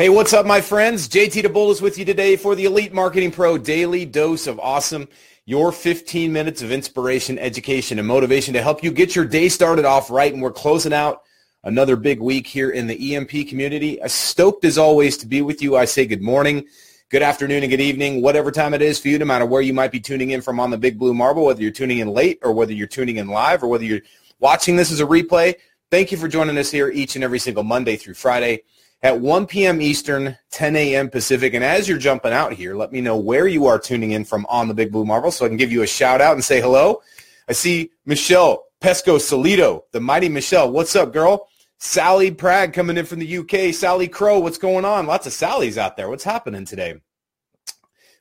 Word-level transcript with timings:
Hey, 0.00 0.08
what's 0.08 0.32
up, 0.32 0.46
my 0.46 0.62
friends? 0.62 1.08
JT 1.08 1.42
DeBolt 1.42 1.72
is 1.72 1.82
with 1.82 1.98
you 1.98 2.06
today 2.06 2.34
for 2.34 2.54
the 2.54 2.64
Elite 2.64 2.94
Marketing 2.94 3.30
Pro 3.30 3.58
Daily 3.58 4.06
Dose 4.06 4.46
of 4.46 4.58
Awesome, 4.58 5.06
your 5.44 5.72
15 5.72 6.32
minutes 6.32 6.62
of 6.62 6.72
inspiration, 6.72 7.38
education, 7.38 7.98
and 7.98 8.08
motivation 8.08 8.54
to 8.54 8.62
help 8.62 8.82
you 8.82 8.92
get 8.92 9.14
your 9.14 9.26
day 9.26 9.50
started 9.50 9.84
off 9.84 10.10
right. 10.10 10.32
And 10.32 10.40
we're 10.40 10.52
closing 10.52 10.94
out 10.94 11.20
another 11.64 11.96
big 11.96 12.18
week 12.18 12.46
here 12.46 12.70
in 12.70 12.86
the 12.86 13.14
EMP 13.14 13.46
community. 13.50 14.00
As 14.00 14.14
stoked 14.14 14.64
as 14.64 14.78
always 14.78 15.18
to 15.18 15.26
be 15.26 15.42
with 15.42 15.60
you. 15.60 15.76
I 15.76 15.84
say 15.84 16.06
good 16.06 16.22
morning, 16.22 16.64
good 17.10 17.20
afternoon, 17.20 17.62
and 17.62 17.70
good 17.70 17.82
evening, 17.82 18.22
whatever 18.22 18.50
time 18.50 18.72
it 18.72 18.80
is 18.80 18.98
for 18.98 19.08
you, 19.08 19.18
no 19.18 19.26
matter 19.26 19.44
where 19.44 19.60
you 19.60 19.74
might 19.74 19.92
be 19.92 20.00
tuning 20.00 20.30
in 20.30 20.40
from 20.40 20.58
on 20.60 20.70
the 20.70 20.78
Big 20.78 20.98
Blue 20.98 21.12
Marble, 21.12 21.44
whether 21.44 21.60
you're 21.60 21.72
tuning 21.72 21.98
in 21.98 22.08
late 22.08 22.38
or 22.40 22.54
whether 22.54 22.72
you're 22.72 22.86
tuning 22.86 23.18
in 23.18 23.28
live 23.28 23.62
or 23.62 23.66
whether 23.66 23.84
you're 23.84 24.00
watching 24.38 24.76
this 24.76 24.90
as 24.90 25.00
a 25.00 25.06
replay. 25.06 25.56
Thank 25.90 26.10
you 26.10 26.16
for 26.16 26.26
joining 26.26 26.56
us 26.56 26.70
here 26.70 26.88
each 26.88 27.16
and 27.16 27.22
every 27.22 27.38
single 27.38 27.64
Monday 27.64 27.96
through 27.96 28.14
Friday 28.14 28.62
at 29.02 29.20
1 29.20 29.46
p.m. 29.46 29.80
Eastern, 29.80 30.36
10 30.50 30.76
a.m. 30.76 31.08
Pacific. 31.08 31.54
And 31.54 31.64
as 31.64 31.88
you're 31.88 31.98
jumping 31.98 32.32
out 32.32 32.52
here, 32.52 32.74
let 32.74 32.92
me 32.92 33.00
know 33.00 33.16
where 33.16 33.46
you 33.46 33.66
are 33.66 33.78
tuning 33.78 34.12
in 34.12 34.24
from 34.24 34.46
on 34.48 34.68
the 34.68 34.74
Big 34.74 34.92
Blue 34.92 35.04
Marble 35.04 35.30
so 35.30 35.44
I 35.44 35.48
can 35.48 35.56
give 35.56 35.72
you 35.72 35.82
a 35.82 35.86
shout 35.86 36.20
out 36.20 36.34
and 36.34 36.44
say 36.44 36.60
hello. 36.60 37.00
I 37.48 37.52
see 37.52 37.90
Michelle 38.04 38.66
Pesco 38.80 39.16
Solito, 39.16 39.82
the 39.92 40.00
mighty 40.00 40.28
Michelle. 40.28 40.70
What's 40.70 40.94
up, 40.96 41.12
girl? 41.12 41.48
Sally 41.78 42.30
Prague 42.30 42.74
coming 42.74 42.98
in 42.98 43.06
from 43.06 43.20
the 43.20 43.38
UK. 43.38 43.74
Sally 43.74 44.06
Crow, 44.06 44.38
what's 44.38 44.58
going 44.58 44.84
on? 44.84 45.06
Lots 45.06 45.26
of 45.26 45.32
Sallys 45.32 45.78
out 45.78 45.96
there. 45.96 46.10
What's 46.10 46.24
happening 46.24 46.66
today? 46.66 47.00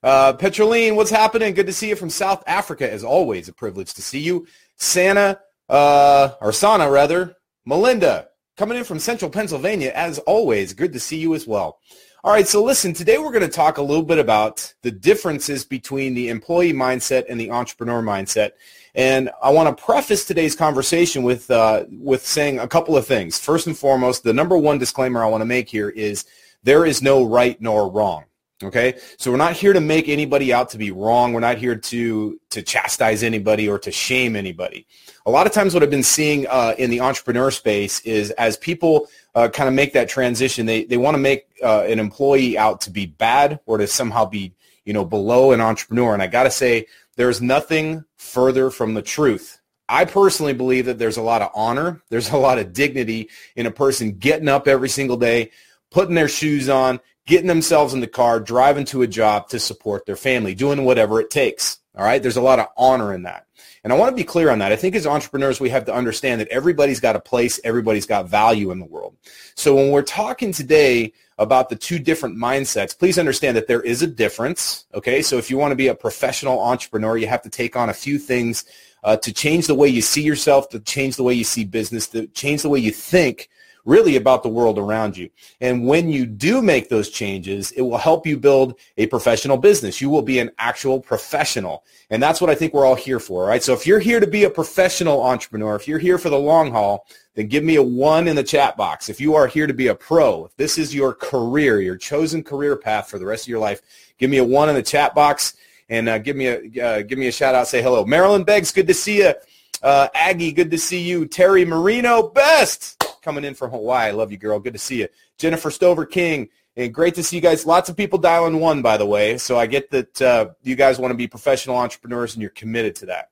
Uh, 0.01 0.31
Petroline, 0.33 0.95
what's 0.95 1.11
happening? 1.11 1.53
Good 1.53 1.67
to 1.67 1.73
see 1.73 1.89
you 1.89 1.97
from 1.97 2.09
South 2.09 2.41
Africa, 2.47 2.89
as 2.89 3.03
always. 3.03 3.49
A 3.49 3.53
privilege 3.53 3.93
to 3.95 4.01
see 4.01 4.19
you. 4.19 4.47
Santa, 4.77 5.41
uh, 5.67 6.35
or 6.39 6.53
Sana, 6.53 6.89
rather. 6.89 7.35
Melinda, 7.65 8.28
coming 8.59 8.77
in 8.77 8.83
from 8.83 8.99
central 8.99 9.31
Pennsylvania, 9.31 9.89
as 9.95 10.19
always. 10.19 10.73
Good 10.73 10.91
to 10.91 10.99
see 10.99 11.15
you 11.15 11.33
as 11.33 11.47
well. 11.47 11.79
All 12.25 12.33
right, 12.33 12.45
so 12.45 12.61
listen, 12.61 12.91
today 12.91 13.17
we're 13.17 13.31
going 13.31 13.41
to 13.41 13.47
talk 13.47 13.77
a 13.77 13.81
little 13.81 14.03
bit 14.03 14.19
about 14.19 14.73
the 14.81 14.91
differences 14.91 15.63
between 15.63 16.13
the 16.13 16.27
employee 16.27 16.73
mindset 16.73 17.23
and 17.29 17.39
the 17.39 17.51
entrepreneur 17.51 18.01
mindset. 18.01 18.51
And 18.93 19.29
I 19.41 19.51
want 19.51 19.77
to 19.77 19.81
preface 19.81 20.25
today's 20.25 20.57
conversation 20.57 21.23
with, 21.23 21.49
uh, 21.49 21.85
with 21.89 22.25
saying 22.25 22.59
a 22.59 22.67
couple 22.67 22.97
of 22.97 23.07
things. 23.07 23.39
First 23.39 23.65
and 23.65 23.77
foremost, 23.77 24.25
the 24.25 24.33
number 24.33 24.57
one 24.57 24.77
disclaimer 24.77 25.23
I 25.23 25.27
want 25.27 25.39
to 25.39 25.45
make 25.45 25.69
here 25.69 25.87
is 25.87 26.25
there 26.61 26.85
is 26.85 27.01
no 27.01 27.23
right 27.23 27.59
nor 27.61 27.89
wrong. 27.89 28.25
Okay, 28.61 28.99
so 29.17 29.31
we're 29.31 29.37
not 29.37 29.53
here 29.53 29.71
to 29.71 29.79
make 29.79 30.09
anybody 30.09 30.51
out 30.51 30.69
to 30.71 30.77
be 30.77 30.91
wrong. 30.91 31.31
We're 31.31 31.39
not 31.39 31.57
here 31.57 31.77
to 31.77 32.39
to 32.49 32.61
chastise 32.61 33.23
anybody 33.23 33.69
or 33.69 33.79
to 33.79 33.89
shame 33.89 34.35
anybody. 34.35 34.85
A 35.25 35.31
lot 35.31 35.47
of 35.47 35.53
times, 35.53 35.73
what 35.73 35.81
I've 35.81 35.89
been 35.89 36.03
seeing 36.03 36.45
uh, 36.45 36.75
in 36.77 36.89
the 36.89 36.99
entrepreneur 36.99 37.51
space 37.51 38.01
is 38.01 38.31
as 38.31 38.57
people 38.57 39.07
uh, 39.33 39.47
kind 39.47 39.69
of 39.69 39.75
make 39.75 39.93
that 39.93 40.09
transition, 40.09 40.65
they 40.65 40.83
they 40.83 40.97
want 40.97 41.15
to 41.15 41.19
make 41.19 41.45
uh, 41.63 41.83
an 41.83 41.99
employee 41.99 42.57
out 42.57 42.81
to 42.81 42.91
be 42.91 43.05
bad 43.05 43.61
or 43.65 43.77
to 43.77 43.87
somehow 43.87 44.25
be 44.25 44.53
you 44.83 44.91
know 44.91 45.05
below 45.05 45.53
an 45.53 45.61
entrepreneur. 45.61 46.13
And 46.13 46.21
I 46.21 46.27
got 46.27 46.43
to 46.43 46.51
say, 46.51 46.87
there's 47.15 47.41
nothing 47.41 48.03
further 48.17 48.69
from 48.69 48.93
the 48.93 49.01
truth. 49.01 49.61
I 49.87 50.03
personally 50.03 50.53
believe 50.53 50.85
that 50.87 50.99
there's 50.99 51.17
a 51.17 51.21
lot 51.21 51.41
of 51.41 51.49
honor, 51.55 52.01
there's 52.09 52.31
a 52.31 52.37
lot 52.37 52.59
of 52.59 52.73
dignity 52.73 53.29
in 53.55 53.67
a 53.67 53.71
person 53.71 54.17
getting 54.17 54.49
up 54.49 54.67
every 54.67 54.89
single 54.89 55.15
day, 55.17 55.51
putting 55.91 56.15
their 56.15 56.27
shoes 56.27 56.67
on 56.67 56.99
getting 57.29 57.47
themselves 57.47 57.93
in 57.93 57.99
the 57.99 58.07
car, 58.07 58.39
driving 58.39 58.85
to 58.85 59.03
a 59.03 59.07
job 59.07 59.47
to 59.49 59.59
support 59.59 60.07
their 60.07 60.15
family, 60.15 60.55
doing 60.55 60.83
whatever 60.83 61.21
it 61.21 61.29
takes. 61.29 61.77
All 61.95 62.03
right. 62.03 62.21
There's 62.21 62.37
a 62.37 62.41
lot 62.41 62.57
of 62.57 62.67
honor 62.75 63.13
in 63.13 63.23
that. 63.23 63.45
And 63.83 63.93
I 63.93 63.97
want 63.97 64.11
to 64.11 64.15
be 64.15 64.23
clear 64.23 64.49
on 64.49 64.59
that. 64.59 64.71
I 64.71 64.75
think 64.75 64.95
as 64.95 65.05
entrepreneurs, 65.05 65.59
we 65.59 65.69
have 65.69 65.85
to 65.85 65.93
understand 65.93 66.41
that 66.41 66.47
everybody's 66.47 66.99
got 66.99 67.15
a 67.15 67.19
place, 67.19 67.59
everybody's 67.63 68.07
got 68.07 68.27
value 68.27 68.71
in 68.71 68.79
the 68.79 68.85
world. 68.85 69.15
So 69.55 69.75
when 69.75 69.91
we're 69.91 70.01
talking 70.01 70.51
today 70.51 71.13
about 71.37 71.69
the 71.69 71.75
two 71.75 71.99
different 71.99 72.35
mindsets, 72.35 72.97
please 72.97 73.19
understand 73.19 73.55
that 73.57 73.67
there 73.67 73.81
is 73.81 74.01
a 74.01 74.07
difference. 74.07 74.85
Okay. 74.95 75.21
So 75.21 75.37
if 75.37 75.51
you 75.51 75.57
want 75.57 75.71
to 75.71 75.75
be 75.75 75.87
a 75.87 75.95
professional 75.95 76.59
entrepreneur, 76.59 77.15
you 77.15 77.27
have 77.27 77.43
to 77.43 77.49
take 77.49 77.75
on 77.75 77.89
a 77.89 77.93
few 77.93 78.17
things 78.17 78.65
uh, 79.03 79.17
to 79.17 79.31
change 79.31 79.67
the 79.67 79.75
way 79.75 79.87
you 79.87 80.01
see 80.01 80.23
yourself, 80.23 80.69
to 80.69 80.79
change 80.79 81.15
the 81.15 81.23
way 81.23 81.35
you 81.35 81.43
see 81.43 81.63
business, 81.63 82.07
to 82.07 82.25
change 82.27 82.63
the 82.63 82.69
way 82.69 82.79
you 82.79 82.91
think 82.91 83.49
really 83.85 84.15
about 84.15 84.43
the 84.43 84.49
world 84.49 84.77
around 84.77 85.17
you. 85.17 85.29
And 85.61 85.85
when 85.85 86.09
you 86.09 86.25
do 86.25 86.61
make 86.61 86.89
those 86.89 87.09
changes, 87.09 87.71
it 87.71 87.81
will 87.81 87.97
help 87.97 88.27
you 88.27 88.37
build 88.37 88.79
a 88.97 89.07
professional 89.07 89.57
business. 89.57 90.01
You 90.01 90.09
will 90.09 90.21
be 90.21 90.39
an 90.39 90.51
actual 90.57 90.99
professional. 90.99 91.83
And 92.09 92.21
that's 92.21 92.41
what 92.41 92.49
I 92.49 92.55
think 92.55 92.73
we're 92.73 92.85
all 92.85 92.95
here 92.95 93.19
for, 93.19 93.45
right? 93.45 93.63
So 93.63 93.73
if 93.73 93.87
you're 93.87 93.99
here 93.99 94.19
to 94.19 94.27
be 94.27 94.43
a 94.43 94.49
professional 94.49 95.21
entrepreneur, 95.21 95.75
if 95.75 95.87
you're 95.87 95.99
here 95.99 96.17
for 96.17 96.29
the 96.29 96.39
long 96.39 96.71
haul, 96.71 97.07
then 97.35 97.47
give 97.47 97.63
me 97.63 97.75
a 97.75 97.83
one 97.83 98.27
in 98.27 98.35
the 98.35 98.43
chat 98.43 98.75
box. 98.77 99.09
If 99.09 99.21
you 99.21 99.35
are 99.35 99.47
here 99.47 99.67
to 99.67 99.73
be 99.73 99.87
a 99.87 99.95
pro, 99.95 100.45
if 100.45 100.55
this 100.57 100.77
is 100.77 100.93
your 100.93 101.13
career, 101.13 101.81
your 101.81 101.97
chosen 101.97 102.43
career 102.43 102.75
path 102.75 103.09
for 103.09 103.19
the 103.19 103.25
rest 103.25 103.45
of 103.45 103.49
your 103.49 103.59
life, 103.59 103.81
give 104.17 104.29
me 104.29 104.37
a 104.37 104.43
one 104.43 104.69
in 104.69 104.75
the 104.75 104.83
chat 104.83 105.15
box 105.15 105.55
and 105.89 106.07
uh, 106.07 106.17
give 106.19 106.35
me 106.35 106.47
a 106.47 106.85
uh, 106.85 107.01
give 107.01 107.17
me 107.17 107.27
a 107.27 107.31
shout 107.31 107.55
out. 107.55 107.67
Say 107.67 107.81
hello, 107.81 108.05
Marilyn 108.05 108.43
Beggs. 108.43 108.71
Good 108.71 108.87
to 108.87 108.93
see 108.93 109.19
you. 109.19 109.33
Uh, 109.81 110.07
Aggie, 110.13 110.51
good 110.51 110.71
to 110.71 110.77
see 110.77 110.99
you. 110.99 111.25
Terry 111.25 111.65
Marino, 111.65 112.29
best 112.29 112.98
coming 113.29 113.45
in 113.45 113.53
from 113.53 113.69
Hawaii. 113.69 114.07
I 114.07 114.11
love 114.11 114.31
you, 114.31 114.39
girl. 114.39 114.59
Good 114.59 114.73
to 114.73 114.79
see 114.79 115.01
you. 115.01 115.07
Jennifer 115.37 115.69
Stover 115.69 116.03
King. 116.03 116.49
And 116.75 116.91
great 116.91 117.13
to 117.13 117.21
see 117.21 117.35
you 117.35 117.43
guys. 117.43 117.63
Lots 117.63 117.87
of 117.87 117.95
people 117.95 118.17
dialing 118.17 118.59
one, 118.59 118.81
by 118.81 118.97
the 118.97 119.05
way. 119.05 119.37
So 119.37 119.55
I 119.59 119.67
get 119.67 119.91
that 119.91 120.19
uh, 120.19 120.49
you 120.63 120.75
guys 120.75 120.97
want 120.97 121.11
to 121.11 121.15
be 121.15 121.27
professional 121.27 121.77
entrepreneurs 121.77 122.33
and 122.33 122.41
you're 122.41 122.49
committed 122.49 122.95
to 122.95 123.05
that. 123.07 123.29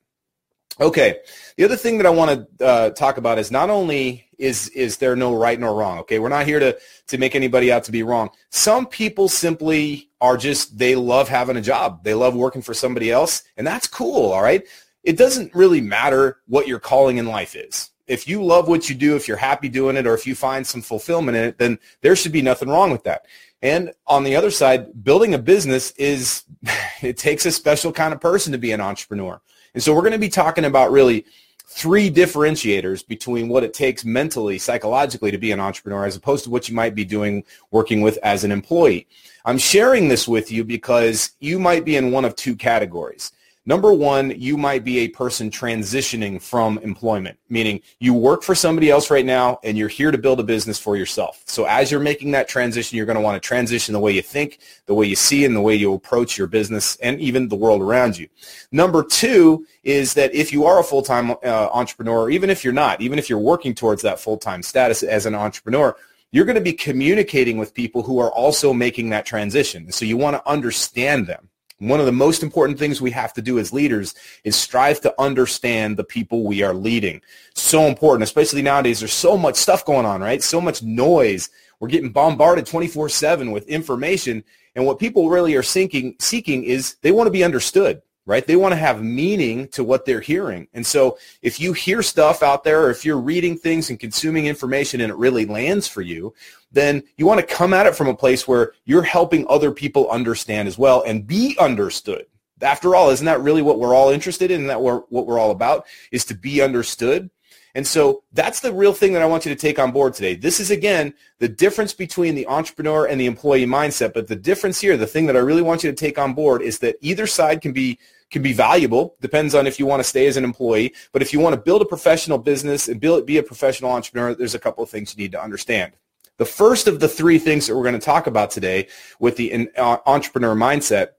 Okay. 0.79 1.17
The 1.55 1.63
other 1.63 1.75
thing 1.75 1.97
that 1.97 2.05
I 2.05 2.11
want 2.11 2.47
to 2.59 2.65
uh, 2.65 2.89
talk 2.91 3.17
about 3.17 3.39
is 3.39 3.49
not 3.49 3.71
only 3.71 4.27
is 4.37 4.67
is 4.69 4.97
there 4.97 5.15
no 5.15 5.35
right 5.35 5.59
nor 5.59 5.73
wrong. 5.73 5.97
Okay, 5.99 6.19
we're 6.19 6.29
not 6.29 6.45
here 6.45 6.59
to 6.59 6.77
to 7.07 7.17
make 7.17 7.33
anybody 7.33 7.71
out 7.71 7.85
to 7.85 7.91
be 7.91 8.03
wrong. 8.03 8.29
Some 8.51 8.85
people 8.85 9.27
simply 9.27 10.11
are 10.21 10.37
just 10.37 10.77
they 10.77 10.95
love 10.95 11.27
having 11.27 11.57
a 11.57 11.61
job. 11.61 12.03
They 12.03 12.13
love 12.13 12.35
working 12.35 12.61
for 12.61 12.75
somebody 12.75 13.09
else, 13.09 13.41
and 13.55 13.65
that's 13.65 13.87
cool. 13.87 14.31
All 14.31 14.43
right. 14.43 14.63
It 15.03 15.17
doesn't 15.17 15.55
really 15.55 15.81
matter 15.81 16.37
what 16.45 16.67
your 16.67 16.79
calling 16.79 17.17
in 17.17 17.25
life 17.25 17.55
is 17.55 17.89
if 18.07 18.27
you 18.27 18.43
love 18.43 18.67
what 18.67 18.89
you 18.89 18.95
do, 18.95 19.15
if 19.15 19.27
you're 19.27 19.37
happy 19.37 19.69
doing 19.69 19.97
it, 19.97 20.07
or 20.07 20.13
if 20.13 20.25
you 20.25 20.35
find 20.35 20.65
some 20.65 20.81
fulfillment 20.81 21.37
in 21.37 21.43
it, 21.43 21.57
then 21.57 21.79
there 22.01 22.15
should 22.15 22.31
be 22.31 22.41
nothing 22.41 22.69
wrong 22.69 22.91
with 22.91 23.03
that. 23.03 23.25
And 23.61 23.91
on 24.05 24.23
the 24.23 24.35
other 24.35 24.51
side, 24.51 25.03
building 25.03 25.33
a 25.33 25.39
business 25.39 25.91
is, 25.91 26.43
it 27.01 27.17
takes 27.17 27.45
a 27.45 27.51
special 27.51 27.91
kind 27.91 28.13
of 28.13 28.21
person 28.21 28.51
to 28.51 28.57
be 28.57 28.71
an 28.71 28.81
entrepreneur. 28.81 29.41
And 29.73 29.83
so 29.83 29.93
we're 29.93 30.01
going 30.01 30.13
to 30.13 30.19
be 30.19 30.29
talking 30.29 30.65
about 30.65 30.91
really 30.91 31.25
three 31.69 32.09
differentiators 32.09 33.05
between 33.05 33.49
what 33.49 33.63
it 33.63 33.73
takes 33.73 34.05
mentally, 34.05 34.57
psychologically 34.57 35.31
to 35.31 35.37
be 35.37 35.51
an 35.51 35.59
entrepreneur 35.59 36.05
as 36.05 36.15
opposed 36.15 36.45
to 36.45 36.49
what 36.49 36.69
you 36.69 36.75
might 36.75 36.95
be 36.95 37.05
doing 37.05 37.43
working 37.71 38.01
with 38.01 38.17
as 38.23 38.43
an 38.43 38.51
employee. 38.51 39.05
I'm 39.45 39.57
sharing 39.57 40.07
this 40.07 40.27
with 40.27 40.51
you 40.51 40.63
because 40.63 41.31
you 41.39 41.59
might 41.59 41.85
be 41.85 41.97
in 41.97 42.11
one 42.11 42.25
of 42.25 42.35
two 42.35 42.55
categories. 42.55 43.31
Number 43.67 43.91
one, 43.91 44.31
you 44.39 44.55
might 44.55 44.85
be 44.85 44.99
a 44.99 45.09
person 45.09 45.51
transitioning 45.51 46.41
from 46.41 46.77
employment, 46.77 47.37
meaning 47.49 47.81
you 47.99 48.13
work 48.13 48.41
for 48.41 48.55
somebody 48.55 48.89
else 48.89 49.11
right 49.11 49.25
now 49.25 49.59
and 49.61 49.77
you're 49.77 49.89
here 49.89 50.09
to 50.09 50.17
build 50.17 50.39
a 50.39 50.43
business 50.43 50.79
for 50.79 50.95
yourself. 50.95 51.43
So 51.47 51.65
as 51.65 51.91
you're 51.91 51.99
making 51.99 52.31
that 52.31 52.47
transition, 52.47 52.95
you're 52.95 53.05
going 53.05 53.17
to 53.17 53.21
want 53.21 53.35
to 53.35 53.45
transition 53.45 53.91
the 53.91 53.99
way 53.99 54.13
you 54.13 54.21
think, 54.21 54.59
the 54.85 54.93
way 54.93 55.05
you 55.05 55.17
see, 55.17 55.43
and 55.43 55.53
the 55.53 55.59
way 55.59 55.75
you 55.75 55.93
approach 55.93 56.37
your 56.37 56.47
business 56.47 56.95
and 57.03 57.19
even 57.19 57.49
the 57.49 57.57
world 57.57 57.81
around 57.81 58.17
you. 58.17 58.29
Number 58.71 59.03
two 59.03 59.67
is 59.83 60.13
that 60.13 60.33
if 60.33 60.53
you 60.53 60.63
are 60.63 60.79
a 60.79 60.83
full-time 60.83 61.31
uh, 61.31 61.35
entrepreneur, 61.73 62.29
even 62.29 62.49
if 62.49 62.63
you're 62.63 62.71
not, 62.71 63.01
even 63.01 63.19
if 63.19 63.29
you're 63.29 63.37
working 63.37 63.75
towards 63.75 64.01
that 64.03 64.17
full-time 64.17 64.63
status 64.63 65.03
as 65.03 65.25
an 65.25 65.35
entrepreneur, 65.35 65.93
you're 66.31 66.45
going 66.45 66.55
to 66.55 66.61
be 66.61 66.71
communicating 66.71 67.57
with 67.57 67.73
people 67.73 68.01
who 68.01 68.19
are 68.19 68.31
also 68.31 68.71
making 68.71 69.09
that 69.09 69.25
transition. 69.25 69.91
So 69.91 70.05
you 70.05 70.15
want 70.15 70.37
to 70.37 70.49
understand 70.49 71.27
them. 71.27 71.49
One 71.79 71.99
of 71.99 72.07
the 72.07 72.11
most 72.11 72.41
important 72.41 72.79
things 72.79 73.01
we 73.01 73.11
have 73.11 73.33
to 73.33 73.41
do 73.41 73.59
as 73.59 73.71
leaders 73.71 74.15
is 74.43 74.55
strive 74.55 74.99
to 75.01 75.13
understand 75.21 75.95
the 75.95 76.03
people 76.03 76.43
we 76.43 76.63
are 76.63 76.73
leading. 76.73 77.21
So 77.53 77.83
important, 77.83 78.23
especially 78.23 78.63
nowadays. 78.63 78.99
There's 78.99 79.13
so 79.13 79.37
much 79.37 79.55
stuff 79.55 79.85
going 79.85 80.05
on, 80.05 80.21
right? 80.21 80.41
So 80.41 80.59
much 80.59 80.81
noise. 80.81 81.49
We're 81.79 81.89
getting 81.89 82.11
bombarded 82.11 82.65
24-7 82.65 83.51
with 83.51 83.67
information. 83.67 84.43
And 84.75 84.85
what 84.85 84.97
people 84.97 85.29
really 85.29 85.55
are 85.55 85.63
seeking, 85.63 86.15
seeking 86.19 86.63
is 86.63 86.95
they 87.01 87.11
want 87.11 87.27
to 87.27 87.31
be 87.31 87.43
understood 87.43 88.01
right? 88.27 88.45
They 88.45 88.57
want 88.57 88.73
to 88.73 88.77
have 88.77 89.01
meaning 89.01 89.69
to 89.69 89.85
what 89.85 90.05
they're 90.05 90.19
hearing. 90.19 90.67
And 90.73 90.85
so 90.85 91.17
if 91.41 91.61
you 91.61 91.71
hear 91.71 92.03
stuff 92.03 92.43
out 92.43 92.65
there 92.65 92.83
or 92.83 92.91
if 92.91 93.05
you're 93.05 93.17
reading 93.17 93.57
things 93.57 93.89
and 93.89 93.97
consuming 93.97 94.47
information 94.47 94.99
and 94.99 95.09
it 95.09 95.15
really 95.15 95.45
lands 95.45 95.87
for 95.87 96.01
you, 96.01 96.33
then 96.71 97.03
you 97.17 97.25
want 97.25 97.39
to 97.39 97.55
come 97.55 97.73
at 97.73 97.85
it 97.85 97.95
from 97.95 98.07
a 98.07 98.15
place 98.15 98.47
where 98.47 98.73
you're 98.85 99.03
helping 99.03 99.45
other 99.47 99.71
people 99.71 100.09
understand 100.09 100.67
as 100.67 100.77
well 100.77 101.03
and 101.03 101.25
be 101.25 101.55
understood. 101.59 102.25
After 102.61 102.95
all, 102.95 103.09
isn't 103.11 103.25
that 103.25 103.41
really 103.41 103.61
what 103.61 103.79
we're 103.79 103.93
all 103.93 104.09
interested 104.09 104.51
in? 104.51 104.67
That 104.67 104.81
what 104.81 105.11
we're 105.11 105.39
all 105.39 105.51
about 105.51 105.85
is 106.11 106.25
to 106.25 106.33
be 106.33 106.61
understood? 106.61 107.29
And 107.75 107.85
so 107.85 108.23
that's 108.33 108.61
the 108.61 108.73
real 108.73 108.93
thing 108.93 109.13
that 109.13 109.21
I 109.21 109.27
want 109.27 109.45
you 109.45 109.53
to 109.53 109.61
take 109.61 109.77
on 109.77 109.91
board 109.91 110.15
today. 110.15 110.33
This 110.33 110.59
is, 110.59 110.71
again, 110.71 111.13
the 111.37 111.47
difference 111.47 111.93
between 111.93 112.33
the 112.33 112.47
entrepreneur 112.47 113.05
and 113.05 113.21
the 113.21 113.27
employee 113.27 113.67
mindset. 113.67 114.15
But 114.15 114.27
the 114.27 114.35
difference 114.35 114.81
here, 114.81 114.97
the 114.97 115.05
thing 115.05 115.27
that 115.27 115.35
I 115.35 115.39
really 115.39 115.61
want 115.61 115.83
you 115.83 115.91
to 115.91 115.95
take 115.95 116.17
on 116.17 116.33
board 116.33 116.63
is 116.63 116.79
that 116.79 116.95
either 117.01 117.27
side 117.27 117.61
can 117.61 117.73
be 117.73 117.99
can 118.29 118.41
be 118.41 118.51
valuable. 118.51 119.15
Depends 119.21 119.55
on 119.55 119.67
if 119.67 119.79
you 119.79 119.85
want 119.85 120.01
to 120.01 120.09
stay 120.09 120.25
as 120.25 120.37
an 120.37 120.43
employee. 120.43 120.93
But 121.13 121.21
if 121.21 121.31
you 121.31 121.39
want 121.39 121.53
to 121.53 121.61
build 121.61 121.81
a 121.81 121.85
professional 121.85 122.37
business 122.37 122.87
and 122.89 122.99
build, 122.99 123.25
be 123.25 123.37
a 123.37 123.43
professional 123.43 123.91
entrepreneur, 123.91 124.33
there's 124.33 124.55
a 124.55 124.59
couple 124.59 124.83
of 124.83 124.89
things 124.89 125.15
you 125.15 125.23
need 125.23 125.31
to 125.33 125.41
understand. 125.41 125.93
The 126.37 126.45
first 126.45 126.87
of 126.87 126.99
the 126.99 127.07
three 127.07 127.39
things 127.39 127.65
that 127.65 127.75
we're 127.75 127.83
going 127.83 127.99
to 127.99 127.99
talk 127.99 128.27
about 128.27 128.51
today 128.51 128.87
with 129.19 129.37
the 129.37 129.69
uh, 129.75 129.97
entrepreneur 130.05 130.55
mindset 130.55 131.09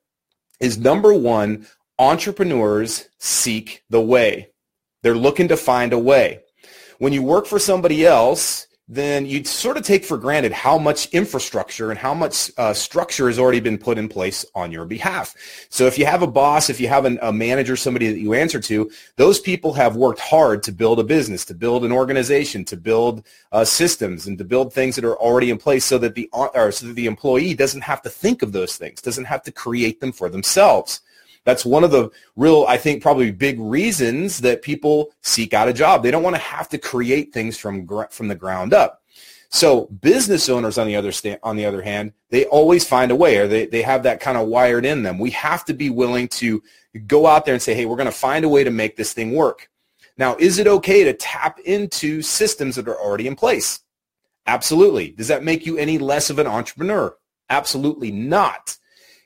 is 0.60 0.78
number 0.78 1.12
one, 1.12 1.66
entrepreneurs 1.98 3.08
seek 3.18 3.82
the 3.90 4.00
way. 4.00 4.50
They're 5.02 5.16
looking 5.16 5.48
to 5.48 5.56
find 5.56 5.92
a 5.92 5.98
way. 5.98 6.42
When 6.98 7.12
you 7.12 7.22
work 7.22 7.46
for 7.46 7.58
somebody 7.58 8.06
else, 8.06 8.67
then 8.88 9.26
you 9.26 9.44
sort 9.44 9.76
of 9.76 9.82
take 9.82 10.02
for 10.02 10.16
granted 10.16 10.50
how 10.50 10.78
much 10.78 11.08
infrastructure 11.10 11.90
and 11.90 11.98
how 11.98 12.14
much 12.14 12.50
uh, 12.56 12.72
structure 12.72 13.26
has 13.26 13.38
already 13.38 13.60
been 13.60 13.76
put 13.76 13.98
in 13.98 14.08
place 14.08 14.46
on 14.54 14.72
your 14.72 14.86
behalf. 14.86 15.34
So 15.68 15.86
if 15.86 15.98
you 15.98 16.06
have 16.06 16.22
a 16.22 16.26
boss, 16.26 16.70
if 16.70 16.80
you 16.80 16.88
have 16.88 17.04
an, 17.04 17.18
a 17.20 17.30
manager, 17.30 17.76
somebody 17.76 18.10
that 18.10 18.18
you 18.18 18.32
answer 18.32 18.60
to, 18.60 18.90
those 19.16 19.40
people 19.40 19.74
have 19.74 19.96
worked 19.96 20.20
hard 20.20 20.62
to 20.62 20.72
build 20.72 20.98
a 21.00 21.04
business, 21.04 21.44
to 21.46 21.54
build 21.54 21.84
an 21.84 21.92
organization, 21.92 22.64
to 22.64 22.76
build 22.78 23.26
uh, 23.52 23.64
systems, 23.64 24.26
and 24.26 24.38
to 24.38 24.44
build 24.44 24.72
things 24.72 24.96
that 24.96 25.04
are 25.04 25.16
already 25.16 25.50
in 25.50 25.58
place, 25.58 25.84
so 25.84 25.98
that 25.98 26.14
the 26.14 26.30
or 26.32 26.72
so 26.72 26.86
that 26.86 26.94
the 26.94 27.06
employee 27.06 27.52
doesn't 27.54 27.82
have 27.82 28.00
to 28.02 28.08
think 28.08 28.42
of 28.42 28.52
those 28.52 28.76
things, 28.76 29.02
doesn't 29.02 29.26
have 29.26 29.42
to 29.42 29.52
create 29.52 30.00
them 30.00 30.12
for 30.12 30.30
themselves. 30.30 31.02
That's 31.48 31.64
one 31.64 31.82
of 31.82 31.90
the 31.90 32.10
real, 32.36 32.66
I 32.68 32.76
think, 32.76 33.00
probably 33.00 33.30
big 33.30 33.58
reasons 33.58 34.36
that 34.40 34.60
people 34.60 35.14
seek 35.22 35.54
out 35.54 35.66
a 35.66 35.72
job. 35.72 36.02
They 36.02 36.10
don't 36.10 36.22
want 36.22 36.36
to 36.36 36.42
have 36.42 36.68
to 36.68 36.76
create 36.76 37.32
things 37.32 37.56
from 37.56 37.88
from 38.10 38.28
the 38.28 38.34
ground 38.34 38.74
up. 38.74 39.02
So 39.48 39.86
business 39.86 40.50
owners, 40.50 40.76
on 40.76 40.86
the 40.86 40.94
other 40.94 41.10
sta- 41.10 41.38
on 41.42 41.56
the 41.56 41.64
other 41.64 41.80
hand, 41.80 42.12
they 42.28 42.44
always 42.44 42.86
find 42.86 43.10
a 43.10 43.16
way, 43.16 43.38
or 43.38 43.48
they, 43.48 43.64
they 43.64 43.80
have 43.80 44.02
that 44.02 44.20
kind 44.20 44.36
of 44.36 44.48
wired 44.48 44.84
in 44.84 45.02
them. 45.02 45.18
We 45.18 45.30
have 45.30 45.64
to 45.64 45.72
be 45.72 45.88
willing 45.88 46.28
to 46.28 46.62
go 47.06 47.26
out 47.26 47.46
there 47.46 47.54
and 47.54 47.62
say, 47.62 47.72
hey, 47.72 47.86
we're 47.86 47.96
going 47.96 48.04
to 48.04 48.12
find 48.12 48.44
a 48.44 48.48
way 48.50 48.62
to 48.62 48.70
make 48.70 48.96
this 48.96 49.14
thing 49.14 49.32
work. 49.32 49.70
Now, 50.18 50.36
is 50.36 50.58
it 50.58 50.66
okay 50.66 51.02
to 51.04 51.14
tap 51.14 51.60
into 51.60 52.20
systems 52.20 52.76
that 52.76 52.88
are 52.88 53.00
already 53.00 53.26
in 53.26 53.36
place? 53.36 53.80
Absolutely. 54.46 55.12
Does 55.12 55.28
that 55.28 55.44
make 55.44 55.64
you 55.64 55.78
any 55.78 55.96
less 55.96 56.28
of 56.28 56.38
an 56.38 56.46
entrepreneur? 56.46 57.16
Absolutely 57.48 58.10
not. 58.10 58.76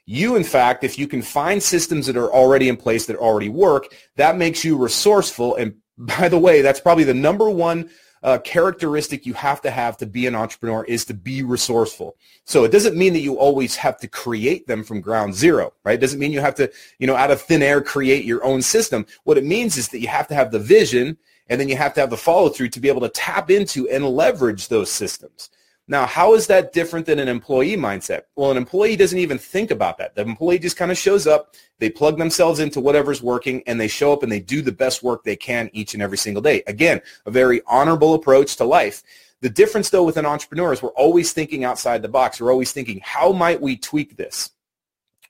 You, 0.07 0.37
in 0.37 0.45
fact, 0.45 0.85
if 0.85 0.99
you 0.99 1.07
can 1.07 1.23
find 1.23 1.63
systems 1.63 2.07
that 2.07 2.17
are 2.17 2.33
already 2.33 2.69
in 2.69 2.77
place 2.77 3.07
that 3.07 3.17
already 3.17 3.49
work, 3.49 3.95
that 4.17 4.37
makes 4.37 4.65
you 4.65 4.77
resourceful. 4.77 5.55
And 5.57 5.75
by 5.97 6.29
the 6.29 6.39
way, 6.39 6.63
that's 6.63 6.81
probably 6.81 7.05
the 7.05 7.15
number 7.15 7.49
one 7.49 7.91
uh, 8.23 8.39
characteristic 8.39 9.27
you 9.27 9.35
have 9.35 9.61
to 9.61 9.71
have 9.71 9.97
to 9.97 10.07
be 10.07 10.27
an 10.27 10.35
entrepreneur 10.35 10.85
is 10.85 11.05
to 11.05 11.15
be 11.15 11.43
resourceful. 11.43 12.17
So 12.45 12.65
it 12.65 12.71
doesn't 12.71 12.97
mean 12.97 13.13
that 13.15 13.21
you 13.21 13.39
always 13.39 13.75
have 13.77 13.99
to 13.99 14.09
create 14.09 14.67
them 14.67 14.85
from 14.85 15.01
ground 15.01 15.35
zero, 15.35 15.73
right? 15.85 15.95
It 15.95 16.01
doesn't 16.01 16.21
mean 16.21 16.33
you 16.33 16.41
have 16.41 16.55
to, 16.57 16.71
you 16.99 17.07
know, 17.07 17.17
out 17.17 17.31
of 17.31 17.41
thin 17.41 17.63
air 17.63 17.81
create 17.81 18.25
your 18.25 18.45
own 18.45 18.63
system. 18.63 19.07
What 19.25 19.39
it 19.39 19.45
means 19.45 19.77
is 19.77 19.89
that 19.89 20.01
you 20.01 20.09
have 20.09 20.29
to 20.29 20.35
have 20.35 20.53
the 20.53 20.61
vision 20.61 21.17
and 21.49 21.61
then 21.61 21.69
you 21.69 21.77
have 21.77 21.95
to 21.95 22.01
have 22.01 22.11
the 22.11 22.17
follow 22.17 22.49
through 22.49 22.69
to 22.71 22.81
be 22.81 22.89
able 22.89 23.01
to 23.01 23.09
tap 23.09 23.51
into 23.51 23.89
and 23.89 24.09
leverage 24.09 24.69
those 24.69 24.91
systems. 24.91 25.51
Now, 25.93 26.07
how 26.07 26.33
is 26.33 26.47
that 26.47 26.73
different 26.73 27.05
than 27.05 27.19
an 27.19 27.29
employee 27.29 27.77
mindset? 27.77 28.23
Well, 28.35 28.51
an 28.51 28.57
employee 28.57 28.97
doesn't 28.97 29.19
even 29.19 29.37
think 29.37 29.71
about 29.71 29.99
that. 29.99 30.15
The 30.15 30.23
employee 30.23 30.59
just 30.59 30.79
kind 30.79 30.91
of 30.91 30.97
shows 30.97 31.27
up, 31.27 31.55
they 31.81 31.91
plug 31.91 32.17
themselves 32.17 32.61
into 32.61 32.81
whatever's 32.81 33.23
working, 33.23 33.63
and 33.67 33.79
they 33.79 33.89
show 33.89 34.11
up 34.11 34.23
and 34.23 34.33
they 34.33 34.41
do 34.41 34.63
the 34.63 34.73
best 34.73 35.03
work 35.03 35.23
they 35.23 35.37
can 35.37 35.69
each 35.75 35.93
and 35.93 36.03
every 36.03 36.17
single 36.17 36.41
day. 36.41 36.63
Again, 36.67 37.03
a 37.27 37.31
very 37.31 37.61
honorable 37.67 38.15
approach 38.15 38.57
to 38.57 38.65
life. 38.65 39.03
The 39.43 39.51
difference, 39.51 39.91
though, 39.91 40.03
with 40.03 40.17
an 40.17 40.25
entrepreneur 40.25 40.73
is 40.73 40.83
we're 40.83 40.89
always 40.93 41.35
thinking 41.35 41.63
outside 41.63 42.01
the 42.01 42.09
box. 42.09 42.41
We're 42.41 42.51
always 42.51 42.73
thinking, 42.73 43.03
how 43.05 43.33
might 43.33 43.61
we 43.61 43.77
tweak 43.77 44.17
this? 44.17 44.49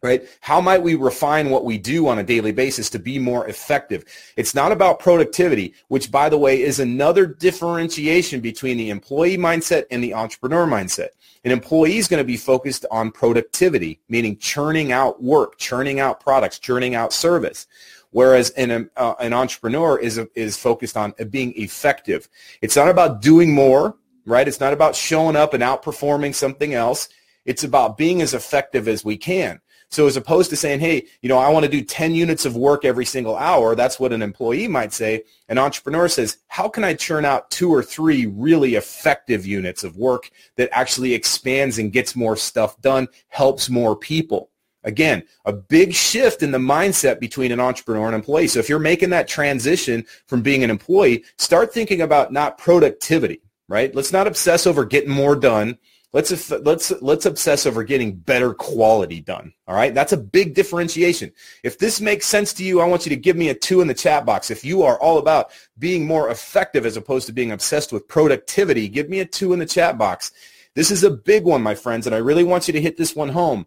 Right? 0.02 0.28
How 0.40 0.60
might 0.60 0.82
we 0.82 0.96
refine 0.96 1.48
what 1.48 1.64
we 1.64 1.78
do 1.78 2.08
on 2.08 2.18
a 2.18 2.24
daily 2.24 2.50
basis 2.50 2.90
to 2.90 2.98
be 2.98 3.18
more 3.18 3.46
effective? 3.46 4.04
It's 4.36 4.54
not 4.54 4.72
about 4.72 4.98
productivity, 4.98 5.74
which 5.88 6.10
by 6.10 6.28
the 6.28 6.38
way 6.38 6.60
is 6.60 6.80
another 6.80 7.24
differentiation 7.26 8.40
between 8.40 8.76
the 8.78 8.90
employee 8.90 9.38
mindset 9.38 9.84
and 9.90 10.02
the 10.02 10.14
entrepreneur 10.14 10.66
mindset. 10.66 11.10
An 11.44 11.52
employee 11.52 11.98
is 11.98 12.08
going 12.08 12.18
to 12.20 12.26
be 12.26 12.36
focused 12.36 12.84
on 12.90 13.12
productivity, 13.12 14.00
meaning 14.08 14.36
churning 14.36 14.90
out 14.90 15.22
work, 15.22 15.56
churning 15.58 16.00
out 16.00 16.20
products, 16.20 16.58
churning 16.58 16.94
out 16.94 17.12
service. 17.12 17.66
Whereas 18.10 18.50
an, 18.50 18.90
uh, 18.96 19.14
an 19.20 19.32
entrepreneur 19.32 19.98
is, 19.98 20.20
is 20.34 20.56
focused 20.56 20.96
on 20.96 21.14
being 21.30 21.52
effective. 21.56 22.28
It's 22.60 22.76
not 22.76 22.88
about 22.88 23.22
doing 23.22 23.54
more, 23.54 23.96
right? 24.26 24.46
It's 24.46 24.60
not 24.60 24.72
about 24.72 24.94
showing 24.94 25.36
up 25.36 25.54
and 25.54 25.62
outperforming 25.62 26.34
something 26.34 26.74
else. 26.74 27.08
It's 27.44 27.64
about 27.64 27.96
being 27.96 28.20
as 28.20 28.34
effective 28.34 28.86
as 28.86 29.04
we 29.04 29.16
can. 29.16 29.60
So 29.92 30.06
as 30.06 30.16
opposed 30.16 30.48
to 30.50 30.56
saying, 30.56 30.80
hey, 30.80 31.06
you 31.20 31.28
know, 31.28 31.36
I 31.36 31.50
want 31.50 31.64
to 31.64 31.70
do 31.70 31.82
10 31.82 32.14
units 32.14 32.46
of 32.46 32.56
work 32.56 32.86
every 32.86 33.04
single 33.04 33.36
hour, 33.36 33.74
that's 33.74 34.00
what 34.00 34.14
an 34.14 34.22
employee 34.22 34.66
might 34.66 34.94
say. 34.94 35.24
An 35.50 35.58
entrepreneur 35.58 36.08
says, 36.08 36.38
how 36.48 36.66
can 36.66 36.82
I 36.82 36.94
churn 36.94 37.26
out 37.26 37.50
two 37.50 37.70
or 37.70 37.82
three 37.82 38.24
really 38.24 38.76
effective 38.76 39.44
units 39.44 39.84
of 39.84 39.98
work 39.98 40.30
that 40.56 40.70
actually 40.72 41.12
expands 41.12 41.78
and 41.78 41.92
gets 41.92 42.16
more 42.16 42.36
stuff 42.36 42.80
done, 42.80 43.06
helps 43.28 43.68
more 43.68 43.94
people? 43.94 44.48
Again, 44.82 45.24
a 45.44 45.52
big 45.52 45.92
shift 45.92 46.42
in 46.42 46.52
the 46.52 46.58
mindset 46.58 47.20
between 47.20 47.52
an 47.52 47.60
entrepreneur 47.60 48.06
and 48.06 48.14
employee. 48.14 48.48
So 48.48 48.60
if 48.60 48.70
you're 48.70 48.78
making 48.78 49.10
that 49.10 49.28
transition 49.28 50.06
from 50.26 50.40
being 50.40 50.64
an 50.64 50.70
employee, 50.70 51.24
start 51.36 51.72
thinking 51.72 52.00
about 52.00 52.32
not 52.32 52.56
productivity, 52.56 53.42
right? 53.68 53.94
Let's 53.94 54.10
not 54.10 54.26
obsess 54.26 54.66
over 54.66 54.86
getting 54.86 55.10
more 55.10 55.36
done. 55.36 55.78
Let's 56.12 56.50
let's 56.50 56.92
let's 57.00 57.24
obsess 57.24 57.64
over 57.64 57.82
getting 57.82 58.14
better 58.14 58.52
quality 58.52 59.20
done. 59.20 59.54
All 59.66 59.74
right, 59.74 59.94
that's 59.94 60.12
a 60.12 60.18
big 60.18 60.54
differentiation. 60.54 61.32
If 61.62 61.78
this 61.78 62.02
makes 62.02 62.26
sense 62.26 62.52
to 62.54 62.64
you, 62.64 62.82
I 62.82 62.84
want 62.84 63.06
you 63.06 63.10
to 63.10 63.16
give 63.16 63.34
me 63.34 63.48
a 63.48 63.54
two 63.54 63.80
in 63.80 63.88
the 63.88 63.94
chat 63.94 64.26
box. 64.26 64.50
If 64.50 64.62
you 64.62 64.82
are 64.82 65.00
all 65.00 65.16
about 65.16 65.52
being 65.78 66.06
more 66.06 66.28
effective 66.28 66.84
as 66.84 66.98
opposed 66.98 67.26
to 67.28 67.32
being 67.32 67.50
obsessed 67.50 67.92
with 67.92 68.08
productivity, 68.08 68.90
give 68.90 69.08
me 69.08 69.20
a 69.20 69.24
two 69.24 69.54
in 69.54 69.58
the 69.58 69.64
chat 69.64 69.96
box. 69.96 70.32
This 70.74 70.90
is 70.90 71.02
a 71.02 71.10
big 71.10 71.44
one, 71.44 71.62
my 71.62 71.74
friends, 71.74 72.06
and 72.06 72.14
I 72.14 72.18
really 72.18 72.44
want 72.44 72.68
you 72.68 72.72
to 72.72 72.80
hit 72.80 72.98
this 72.98 73.16
one 73.16 73.30
home. 73.30 73.64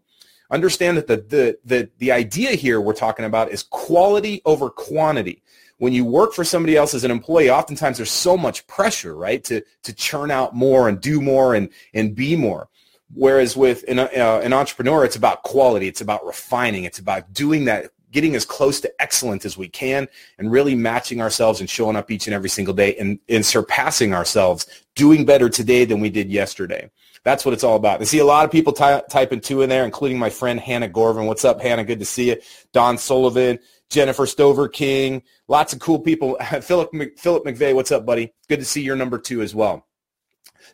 Understand 0.52 0.98
that 0.98 1.08
the 1.08 1.18
the 1.18 1.58
the, 1.66 1.90
the 1.98 2.12
idea 2.12 2.52
here 2.52 2.80
we're 2.80 2.94
talking 2.94 3.26
about 3.26 3.50
is 3.50 3.64
quality 3.64 4.44
over 4.46 4.70
quantity 4.70 5.42
when 5.77 5.94
you 5.94 6.06
work 6.06 6.33
for 6.33 6.44
somebody 6.44 6.77
else 6.77 6.94
as 6.94 7.04
an 7.04 7.12
employee, 7.12 7.50
oftentimes 7.50 7.98
there's 7.98 8.12
so 8.12 8.38
much 8.38 8.66
pressure, 8.68 9.16
right, 9.16 9.44
to 9.45 9.62
to 9.83 9.94
churn 9.94 10.31
out 10.31 10.56
more 10.56 10.88
and 10.88 11.01
do 11.01 11.22
more 11.22 11.56
and 11.56 11.69
and 11.94 12.16
be 12.16 12.36
more. 12.36 12.69
Whereas 13.13 13.56
with 13.56 13.86
an, 13.88 14.00
uh, 14.00 14.42
an 14.44 14.51
entrepreneur, 14.51 15.06
it's 15.06 15.16
about 15.16 15.44
quality, 15.44 15.88
it's 15.88 16.01
about 16.01 16.25
refining, 16.25 16.86
it's 16.86 17.00
about 17.00 17.31
doing 17.31 17.66
that, 17.66 17.92
getting 18.12 18.36
as 18.36 18.45
close 18.45 18.81
to 18.81 18.92
excellent 19.00 19.45
as 19.45 19.57
we 19.57 19.68
can, 19.68 20.07
and 20.39 20.51
really 20.51 20.74
matching 20.75 21.22
ourselves 21.22 21.60
and 21.60 21.69
showing 21.69 21.95
up 21.95 22.10
each 22.10 22.25
and 22.27 22.33
every 22.33 22.50
single 22.50 22.74
day 22.74 22.95
and, 22.95 23.19
and 23.30 23.45
surpassing 23.45 24.13
ourselves, 24.13 24.66
doing 24.95 25.24
better 25.24 25.50
today 25.50 25.86
than 25.86 26.00
we 26.00 26.10
did 26.10 26.31
yesterday. 26.31 26.89
That's 27.24 27.45
what 27.45 27.54
it's 27.54 27.63
all 27.63 27.75
about. 27.75 28.01
I 28.01 28.04
see 28.06 28.19
a 28.19 28.25
lot 28.25 28.45
of 28.45 28.51
people 28.51 28.74
ty- 28.74 29.04
typing 29.10 29.42
two 29.42 29.62
in 29.62 29.69
there, 29.69 29.86
including 29.86 30.20
my 30.20 30.29
friend 30.29 30.60
Hannah 30.60 30.89
Gorvin. 30.89 31.25
What's 31.25 31.46
up, 31.46 31.62
Hannah? 31.62 31.84
Good 31.84 32.00
to 32.00 32.05
see 32.05 32.29
you. 32.29 32.38
Don 32.72 32.98
Sullivan, 32.98 33.60
Jennifer 33.89 34.25
Stover 34.25 34.68
King, 34.68 35.24
lots 35.48 35.74
of 35.74 35.80
cool 35.80 36.00
people. 36.00 36.36
Philip 36.62 36.92
Philip 37.18 37.46
McVeigh, 37.46 37.75
what's 37.75 37.92
up, 37.92 38.06
buddy? 38.06 38.34
Good 38.50 38.60
to 38.60 38.65
see 38.65 38.82
your 38.82 38.96
number 38.96 39.18
two 39.18 39.42
as 39.42 39.56
well. 39.56 39.86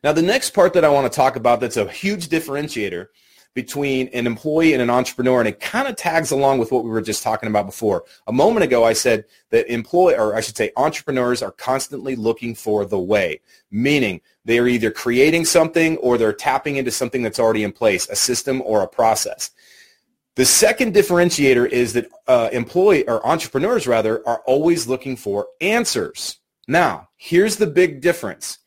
Now, 0.04 0.14
the 0.14 0.22
next 0.22 0.52
part 0.52 0.74
that 0.74 0.86
I 0.86 0.90
want 0.90 1.12
to 1.12 1.16
talk 1.16 1.36
about 1.36 1.60
that's 1.60 1.78
a 1.78 1.88
huge 1.88 2.30
differentiator 2.30 3.08
between 3.54 4.08
an 4.10 4.26
employee 4.26 4.74
and 4.74 4.82
an 4.82 4.90
entrepreneur, 4.90 5.40
and 5.40 5.50
it 5.50 5.60
kind 5.60 5.88
of 5.88 5.98
tags 5.98 6.32
along 6.32 6.60
with 6.60 6.72
what 6.72 6.86
we 6.86 6.90
were 6.90 7.02
just 7.02 7.22
talking 7.22 7.50
about 7.50 7.66
before. 7.66 8.06
A 8.28 8.32
moment 8.32 8.64
ago, 8.64 8.86
I 8.86 8.94
said 8.94 9.26
that 9.50 9.72
employee, 9.72 10.16
or 10.16 10.36
I 10.36 10.42
should 10.42 10.56
say 10.56 10.72
entrepreneurs 10.78 11.42
are 11.42 11.52
constantly 11.52 12.16
looking 12.16 12.56
for 12.56 12.86
the 12.86 13.00
way, 13.00 13.42
meaning 13.70 14.22
they 14.46 14.58
are 14.58 14.68
either 14.68 14.90
creating 14.90 15.46
something 15.46 15.98
or 15.98 16.18
they're 16.18 16.32
tapping 16.32 16.78
into 16.78 16.92
something 16.92 17.24
that's 17.24 17.40
already 17.40 17.64
in 17.64 17.74
place, 17.74 18.08
a 18.10 18.16
system 18.16 18.62
or 18.66 18.82
a 18.82 18.88
process. 18.88 19.52
The 20.36 20.46
second 20.46 20.96
differentiator 20.96 21.68
is 21.70 21.94
that 21.94 22.10
uh, 22.28 22.50
employee 22.54 23.08
or 23.08 23.26
entrepreneurs 23.26 23.86
rather 23.86 24.26
are 24.28 24.42
always 24.46 24.88
looking 24.88 25.18
for 25.18 25.48
answers. 25.60 26.40
Now, 26.68 27.10
here's 27.18 27.58
the 27.58 27.68
big 27.68 28.00
difference. 28.00 28.60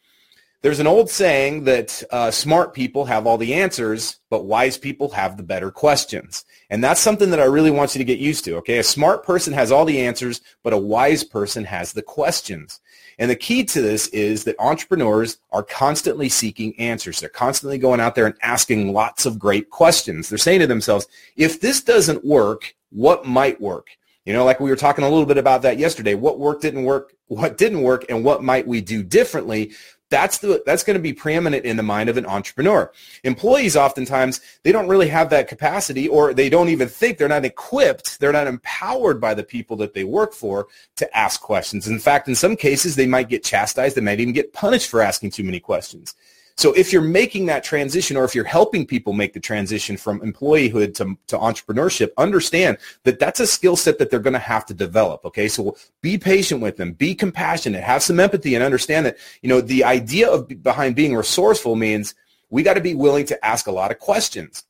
There's 0.61 0.81
an 0.81 0.87
old 0.87 1.11
saying 1.11 1.65
that 1.65 2.03
uh, 2.11 2.31
smart 2.31 2.73
people 2.73 3.05
have 3.05 3.27
all 3.27 3.37
the 3.37 3.55
answers, 3.55 4.19
but 4.31 4.47
wise 4.47 4.79
people 4.79 5.11
have 5.11 5.37
the 5.37 5.43
better 5.43 5.71
questions. 5.71 6.45
And 6.71 6.83
that's 6.83 7.01
something 7.01 7.31
that 7.31 7.41
I 7.41 7.45
really 7.45 7.71
want 7.71 7.95
you 7.95 7.99
to 7.99 8.05
get 8.05 8.19
used 8.19 8.45
to, 8.47 8.57
okay? 8.57 8.79
A 8.79 8.83
smart 8.83 9.25
person 9.25 9.53
has 9.53 9.71
all 9.71 9.85
the 9.85 10.01
answers, 10.01 10.41
but 10.63 10.73
a 10.73 10.79
wise 10.79 11.23
person 11.23 11.65
has 11.65 11.93
the 11.93 12.03
questions. 12.03 12.81
And 13.19 13.31
the 13.31 13.37
key 13.37 13.65
to 13.65 13.81
this 13.81 14.09
is 14.09 14.45
that 14.45 14.57
entrepreneurs 14.59 15.39
are 15.53 15.63
constantly 15.63 16.29
seeking 16.29 16.79
answers. 16.79 17.21
They're 17.21 17.29
constantly 17.29 17.79
going 17.79 18.01
out 18.01 18.15
there 18.15 18.27
and 18.27 18.37
asking 18.43 18.93
lots 18.93 19.27
of 19.27 19.39
great 19.39 19.71
questions. 19.71 20.29
They're 20.29 20.39
saying 20.39 20.61
to 20.61 20.67
themselves, 20.67 21.07
if 21.37 21.61
this 21.61 21.83
doesn't 21.83 22.25
work, 22.25 22.75
what 22.91 23.27
might 23.27 23.61
work? 23.61 23.89
You 24.25 24.33
know, 24.33 24.45
like 24.45 24.59
we 24.59 24.71
were 24.71 24.77
talking 24.77 25.05
a 25.05 25.09
little 25.09 25.27
bit 25.27 25.37
about 25.37 25.63
that 25.63 25.79
yesterday. 25.79 26.15
What 26.15 26.39
worked 26.39 26.63
didn't 26.63 26.85
work, 26.85 27.13
what 27.27 27.59
didn't 27.59 27.83
work, 27.83 28.07
and 28.09 28.25
what 28.25 28.43
might 28.43 28.67
we 28.67 28.81
do 28.81 29.03
differently 29.03 29.73
that's 30.15 30.39
the 30.39 30.63
that's 30.65 30.85
going 30.85 30.97
to 30.97 31.03
be 31.03 31.13
preeminent 31.13 31.65
in 31.65 31.77
the 31.77 31.83
mind 31.83 32.09
of 32.09 32.17
an 32.17 32.25
entrepreneur. 32.25 32.93
Employees 33.25 33.77
oftentimes 33.77 34.41
they 34.63 34.71
don't 34.71 34.87
really 34.87 35.09
have 35.09 35.29
that 35.31 35.49
capacity 35.49 36.07
or 36.07 36.33
they 36.33 36.49
don't 36.49 36.69
even 36.69 36.87
think 36.89 37.19
they're 37.19 37.27
not 37.29 37.45
equipped, 37.45 38.21
they're 38.21 38.31
not 38.31 38.47
empowered 38.47 39.21
by 39.21 39.35
the 39.35 39.43
people 39.43 39.77
that 39.79 39.93
they 39.93 40.05
work 40.05 40.33
for 40.33 40.69
to 40.95 41.17
ask 41.17 41.41
questions. 41.41 41.89
In 41.89 41.99
fact, 41.99 42.29
in 42.29 42.37
some 42.37 42.55
cases 42.55 42.95
they 42.95 43.09
might 43.09 43.29
get 43.29 43.43
chastised, 43.43 43.97
they 43.97 44.01
might 44.01 44.21
even 44.21 44.33
get 44.33 44.53
punished 44.53 44.89
for 44.89 45.01
asking 45.03 45.33
too 45.33 45.43
many 45.43 45.59
questions. 45.59 46.15
So 46.57 46.73
if 46.75 46.93
you're 46.93 47.03
making 47.03 47.47
that 47.47 47.65
transition 47.65 48.17
or 48.17 48.25
if 48.25 48.35
you're 48.35 48.45
helping 48.45 48.87
people 48.87 49.13
make 49.13 49.33
the 49.33 49.41
transition 49.41 49.97
from 49.97 50.21
employeehood 50.21 50.95
to, 50.95 51.17
to 51.27 51.37
entrepreneurship, 51.37 52.11
understand 52.17 52.79
that 53.03 53.19
that's 53.19 53.41
a 53.41 53.47
skill 53.47 53.77
set 53.77 53.99
that 53.99 54.11
they're 54.11 54.21
going 54.21 54.35
to 54.35 54.39
have 54.39 54.65
to 54.67 54.75
develop. 54.75 55.25
Okay. 55.25 55.49
So 55.49 55.77
be 56.01 56.17
patient 56.17 56.61
with 56.61 56.77
them, 56.77 56.93
be 56.93 57.15
compassionate, 57.15 57.83
have 57.83 58.03
some 58.03 58.21
empathy 58.21 58.55
and 58.55 58.63
understand 58.63 59.07
that, 59.07 59.19
you 59.43 59.49
know, 59.49 59.61
the 59.61 59.85
idea 59.85 60.31
of 60.31 60.63
behind 60.63 60.95
being 60.95 61.17
resourceful 61.17 61.75
means 61.75 62.15
we 62.51 62.63
got 62.63 62.75
to 62.75 62.81
be 62.81 62.95
willing 62.95 63.27
to 63.27 63.45
ask 63.45 63.67
a 63.67 63.73
lot 63.73 63.91
of 63.91 63.99
questions 63.99 64.65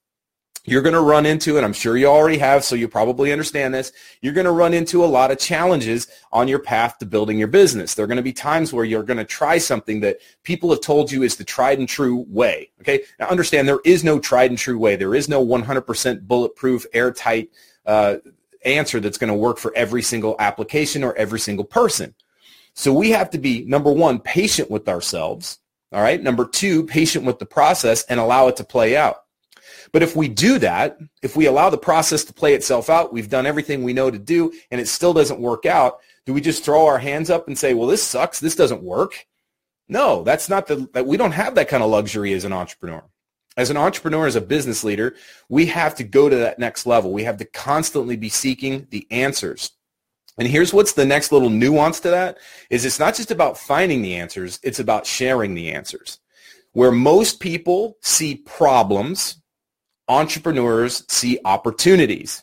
you're 0.67 0.83
going 0.83 0.95
to 0.95 1.01
run 1.01 1.27
into, 1.27 1.57
and 1.57 1.65
I'm 1.65 1.75
sure 1.75 1.97
you 1.97 2.07
already 2.07 2.39
have, 2.39 2.65
so 2.65 2.75
you 2.75 2.89
probably 2.89 3.33
understand 3.33 3.75
this, 3.75 3.93
you're 4.23 4.33
going 4.33 4.47
to 4.47 4.51
run 4.51 4.73
into 4.73 5.05
a 5.05 5.07
lot 5.07 5.31
of 5.31 5.39
challenges 5.39 6.09
on 6.33 6.49
your 6.49 6.59
path 6.59 6.99
to 6.99 7.07
building 7.07 7.39
your 7.39 7.49
business. 7.49 7.95
There 7.95 8.05
are 8.05 8.09
going 8.09 8.17
to 8.17 8.23
be 8.23 8.33
times 8.33 8.73
where 8.73 8.85
you're 8.85 9.03
going 9.03 9.19
to 9.19 9.27
try 9.27 9.59
something 9.59 10.01
that 10.01 10.19
people 10.43 10.71
have 10.71 10.81
told 10.81 11.13
you 11.13 11.23
is 11.23 11.37
the 11.37 11.45
tried 11.45 11.79
and 11.79 11.89
true 11.89 12.25
way. 12.29 12.71
Okay? 12.81 13.03
Now 13.21 13.29
understand 13.29 13.69
there 13.69 13.81
is 13.85 14.05
no 14.05 14.19
tried 14.19 14.51
and 14.51 14.59
true 14.59 14.79
way. 14.79 14.97
There 14.97 15.15
is 15.15 15.29
no 15.29 15.45
100% 15.45 16.23
bulletproof, 16.23 16.87
airtight 16.95 17.51
uh, 17.85 18.17
answer 18.65 19.01
that's 19.01 19.19
going 19.19 19.29
to 19.29 19.39
work 19.39 19.59
for 19.59 19.73
every 19.77 20.03
single 20.03 20.35
application 20.39 21.05
or 21.05 21.15
every 21.17 21.41
single 21.41 21.67
person. 21.67 22.15
So 22.73 22.93
we 22.93 23.11
have 23.11 23.29
to 23.31 23.39
be, 23.39 23.65
number 23.67 23.93
one, 23.93 24.19
patient 24.19 24.71
with 24.71 24.89
ourselves. 24.89 25.59
All 25.93 26.01
right? 26.01 26.21
Number 26.21 26.47
two, 26.47 26.87
patient 26.87 27.27
with 27.27 27.39
the 27.39 27.47
process 27.47 28.05
and 28.05 28.19
allow 28.19 28.49
it 28.49 28.57
to 28.57 28.65
play 28.65 28.97
out. 28.97 29.24
But 29.95 30.03
if 30.03 30.17
we 30.17 30.27
do 30.27 30.59
that, 30.59 30.99
if 31.23 31.37
we 31.37 31.47
allow 31.47 31.71
the 31.71 31.79
process 31.79 32.25
to 32.25 32.35
play 32.35 32.55
itself 32.55 32.91
out, 32.91 33.13
we've 33.13 33.31
done 33.31 33.47
everything 33.47 33.85
we 33.85 33.93
know 33.93 34.11
to 34.11 34.19
do, 34.19 34.53
and 34.73 34.81
it 34.81 34.89
still 34.89 35.15
doesn't 35.15 35.39
work 35.39 35.67
out, 35.67 36.01
do 36.27 36.33
we 36.35 36.41
just 36.41 36.65
throw 36.65 36.87
our 36.87 36.99
hands 36.99 37.31
up 37.31 37.47
and 37.47 37.57
say, 37.57 37.75
well, 37.75 37.87
this 37.87 38.03
sucks, 38.03 38.41
this 38.41 38.57
doesn't 38.57 38.83
work? 38.83 39.25
No, 39.87 40.25
that's 40.25 40.49
not 40.49 40.67
the, 40.67 40.89
that 40.95 41.07
we 41.07 41.17
don't 41.17 41.31
have 41.31 41.55
that 41.55 41.69
kind 41.69 41.81
of 41.81 41.91
luxury 41.91 42.33
as 42.33 42.45
an 42.45 42.53
entrepreneur. 42.53 43.05
As 43.57 43.71
an 43.71 43.77
entrepreneur, 43.77 44.27
as 44.27 44.35
a 44.35 44.41
business 44.41 44.83
leader, 44.83 45.15
we 45.49 45.67
have 45.67 45.95
to 45.95 46.03
go 46.03 46.29
to 46.29 46.35
that 46.39 46.59
next 46.59 46.87
level. 46.87 47.13
We 47.13 47.23
have 47.23 47.37
to 47.37 47.45
constantly 47.45 48.17
be 48.17 48.29
seeking 48.29 48.89
the 48.91 49.07
answers. 49.13 49.71
And 50.37 50.49
here's 50.49 50.73
what's 50.73 50.95
the 50.95 51.07
next 51.07 51.31
little 51.31 51.51
nuance 51.51 52.01
to 52.01 52.11
that 52.11 52.39
is 52.69 52.85
it's 52.85 52.99
not 52.99 53.15
just 53.15 53.31
about 53.31 53.59
finding 53.59 54.03
the 54.03 54.17
answers, 54.17 54.59
it's 54.65 54.81
about 54.81 55.07
sharing 55.07 55.55
the 55.55 55.71
answers. 55.71 56.19
Where 56.73 56.91
most 56.91 57.39
people 57.39 57.97
see 58.01 58.35
problems 58.35 59.41
entrepreneurs 60.09 61.05
see 61.09 61.39
opportunities. 61.45 62.43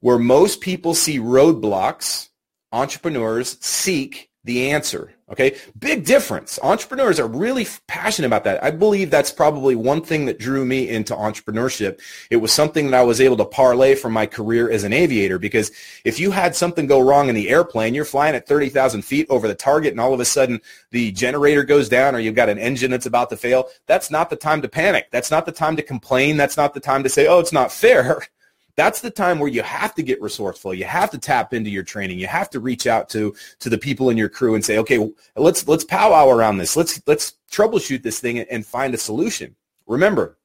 Where 0.00 0.18
most 0.18 0.60
people 0.60 0.94
see 0.94 1.18
roadblocks, 1.18 2.28
entrepreneurs 2.72 3.58
seek 3.60 4.29
the 4.44 4.70
answer. 4.70 5.12
Okay. 5.30 5.56
Big 5.78 6.04
difference. 6.04 6.58
Entrepreneurs 6.62 7.20
are 7.20 7.26
really 7.26 7.66
passionate 7.86 8.26
about 8.26 8.42
that. 8.44 8.62
I 8.64 8.72
believe 8.72 9.10
that's 9.10 9.30
probably 9.30 9.76
one 9.76 10.02
thing 10.02 10.24
that 10.26 10.40
drew 10.40 10.64
me 10.64 10.88
into 10.88 11.14
entrepreneurship. 11.14 12.00
It 12.30 12.36
was 12.36 12.52
something 12.52 12.90
that 12.90 12.98
I 12.98 13.04
was 13.04 13.20
able 13.20 13.36
to 13.36 13.44
parlay 13.44 13.94
from 13.94 14.12
my 14.12 14.26
career 14.26 14.70
as 14.70 14.82
an 14.82 14.92
aviator 14.92 15.38
because 15.38 15.70
if 16.04 16.18
you 16.18 16.32
had 16.32 16.56
something 16.56 16.86
go 16.86 17.00
wrong 17.00 17.28
in 17.28 17.36
the 17.36 17.48
airplane, 17.48 17.94
you're 17.94 18.04
flying 18.04 18.34
at 18.34 18.48
30,000 18.48 19.02
feet 19.02 19.26
over 19.30 19.46
the 19.46 19.54
target 19.54 19.92
and 19.92 20.00
all 20.00 20.12
of 20.12 20.20
a 20.20 20.24
sudden 20.24 20.60
the 20.90 21.12
generator 21.12 21.62
goes 21.62 21.88
down 21.88 22.16
or 22.16 22.18
you've 22.18 22.34
got 22.34 22.48
an 22.48 22.58
engine 22.58 22.90
that's 22.90 23.06
about 23.06 23.30
to 23.30 23.36
fail. 23.36 23.68
That's 23.86 24.10
not 24.10 24.30
the 24.30 24.36
time 24.36 24.62
to 24.62 24.68
panic. 24.68 25.08
That's 25.12 25.30
not 25.30 25.46
the 25.46 25.52
time 25.52 25.76
to 25.76 25.82
complain. 25.82 26.38
That's 26.38 26.56
not 26.56 26.74
the 26.74 26.80
time 26.80 27.04
to 27.04 27.08
say, 27.08 27.28
oh, 27.28 27.38
it's 27.38 27.52
not 27.52 27.70
fair. 27.70 28.22
that's 28.80 29.02
the 29.02 29.10
time 29.10 29.38
where 29.38 29.50
you 29.50 29.62
have 29.62 29.94
to 29.94 30.02
get 30.02 30.22
resourceful. 30.22 30.72
You 30.72 30.84
have 30.84 31.10
to 31.10 31.18
tap 31.18 31.52
into 31.52 31.68
your 31.68 31.82
training. 31.82 32.18
You 32.18 32.26
have 32.28 32.48
to 32.48 32.60
reach 32.60 32.86
out 32.86 33.10
to 33.10 33.34
to 33.58 33.68
the 33.68 33.76
people 33.76 34.08
in 34.08 34.16
your 34.16 34.30
crew 34.30 34.54
and 34.54 34.64
say, 34.64 34.78
okay, 34.78 35.12
let's 35.36 35.68
let's 35.68 35.84
powwow 35.84 36.30
around 36.30 36.56
this. 36.56 36.76
Let's 36.76 36.98
let's 37.06 37.34
troubleshoot 37.52 38.02
this 38.02 38.20
thing 38.20 38.38
and 38.38 38.64
find 38.64 38.94
a 38.94 38.96
solution. 38.96 39.54
Remember, 39.86 40.38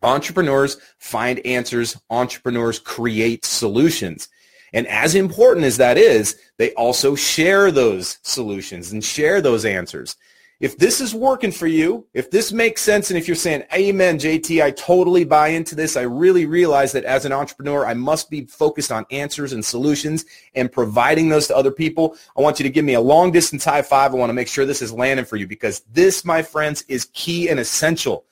entrepreneurs 0.00 0.76
find 0.98 1.44
answers. 1.44 2.00
Entrepreneurs 2.08 2.78
create 2.78 3.44
solutions. 3.44 4.28
And 4.72 4.86
as 4.86 5.16
important 5.16 5.66
as 5.66 5.76
that 5.78 5.98
is, 5.98 6.38
they 6.58 6.72
also 6.74 7.16
share 7.16 7.72
those 7.72 8.18
solutions 8.22 8.92
and 8.92 9.02
share 9.02 9.40
those 9.40 9.64
answers 9.64 10.16
if 10.62 10.78
this 10.78 11.00
is 11.00 11.12
working 11.12 11.50
for 11.50 11.66
you, 11.66 12.06
if 12.14 12.30
this 12.30 12.52
makes 12.52 12.82
sense, 12.82 13.10
and 13.10 13.18
if 13.18 13.26
you're 13.26 13.34
saying, 13.34 13.64
amen, 13.74 14.16
JT, 14.16 14.62
I 14.62 14.70
totally 14.70 15.24
buy 15.24 15.48
into 15.48 15.74
this, 15.74 15.96
I 15.96 16.02
really 16.02 16.46
realize 16.46 16.92
that 16.92 17.02
as 17.02 17.24
an 17.24 17.32
entrepreneur, 17.32 17.84
I 17.84 17.94
must 17.94 18.30
be 18.30 18.46
focused 18.46 18.92
on 18.92 19.04
answers 19.10 19.52
and 19.52 19.64
solutions 19.64 20.24
and 20.54 20.70
providing 20.70 21.28
those 21.28 21.48
to 21.48 21.56
other 21.56 21.72
people. 21.72 22.16
I 22.38 22.42
want 22.42 22.60
you 22.60 22.62
to 22.62 22.70
give 22.70 22.84
me 22.84 22.94
a 22.94 23.00
long 23.00 23.32
distance 23.32 23.64
high 23.64 23.82
five. 23.82 24.12
I 24.12 24.16
want 24.16 24.30
to 24.30 24.34
make 24.34 24.46
sure 24.46 24.64
this 24.64 24.82
is 24.82 24.92
landing 24.92 25.26
for 25.26 25.34
you 25.34 25.48
because 25.48 25.80
this, 25.92 26.24
my 26.24 26.42
friends, 26.42 26.84
is 26.86 27.06
key 27.12 27.48
and 27.48 27.58
essential. 27.58 28.24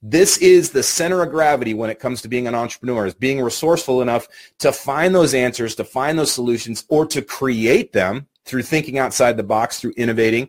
This 0.00 0.38
is 0.38 0.70
the 0.70 0.82
center 0.84 1.22
of 1.22 1.30
gravity 1.32 1.74
when 1.74 1.90
it 1.90 1.98
comes 1.98 2.22
to 2.22 2.28
being 2.28 2.46
an 2.46 2.54
entrepreneur, 2.54 3.04
is 3.04 3.14
being 3.14 3.42
resourceful 3.42 4.00
enough 4.00 4.28
to 4.60 4.70
find 4.70 5.12
those 5.12 5.34
answers, 5.34 5.74
to 5.74 5.84
find 5.84 6.20
those 6.20 6.30
solutions, 6.30 6.84
or 6.88 7.04
to 7.06 7.20
create 7.20 7.92
them 7.92 8.28
through 8.44 8.62
thinking 8.62 8.96
outside 8.96 9.36
the 9.36 9.42
box, 9.42 9.80
through 9.80 9.94
innovating, 9.96 10.48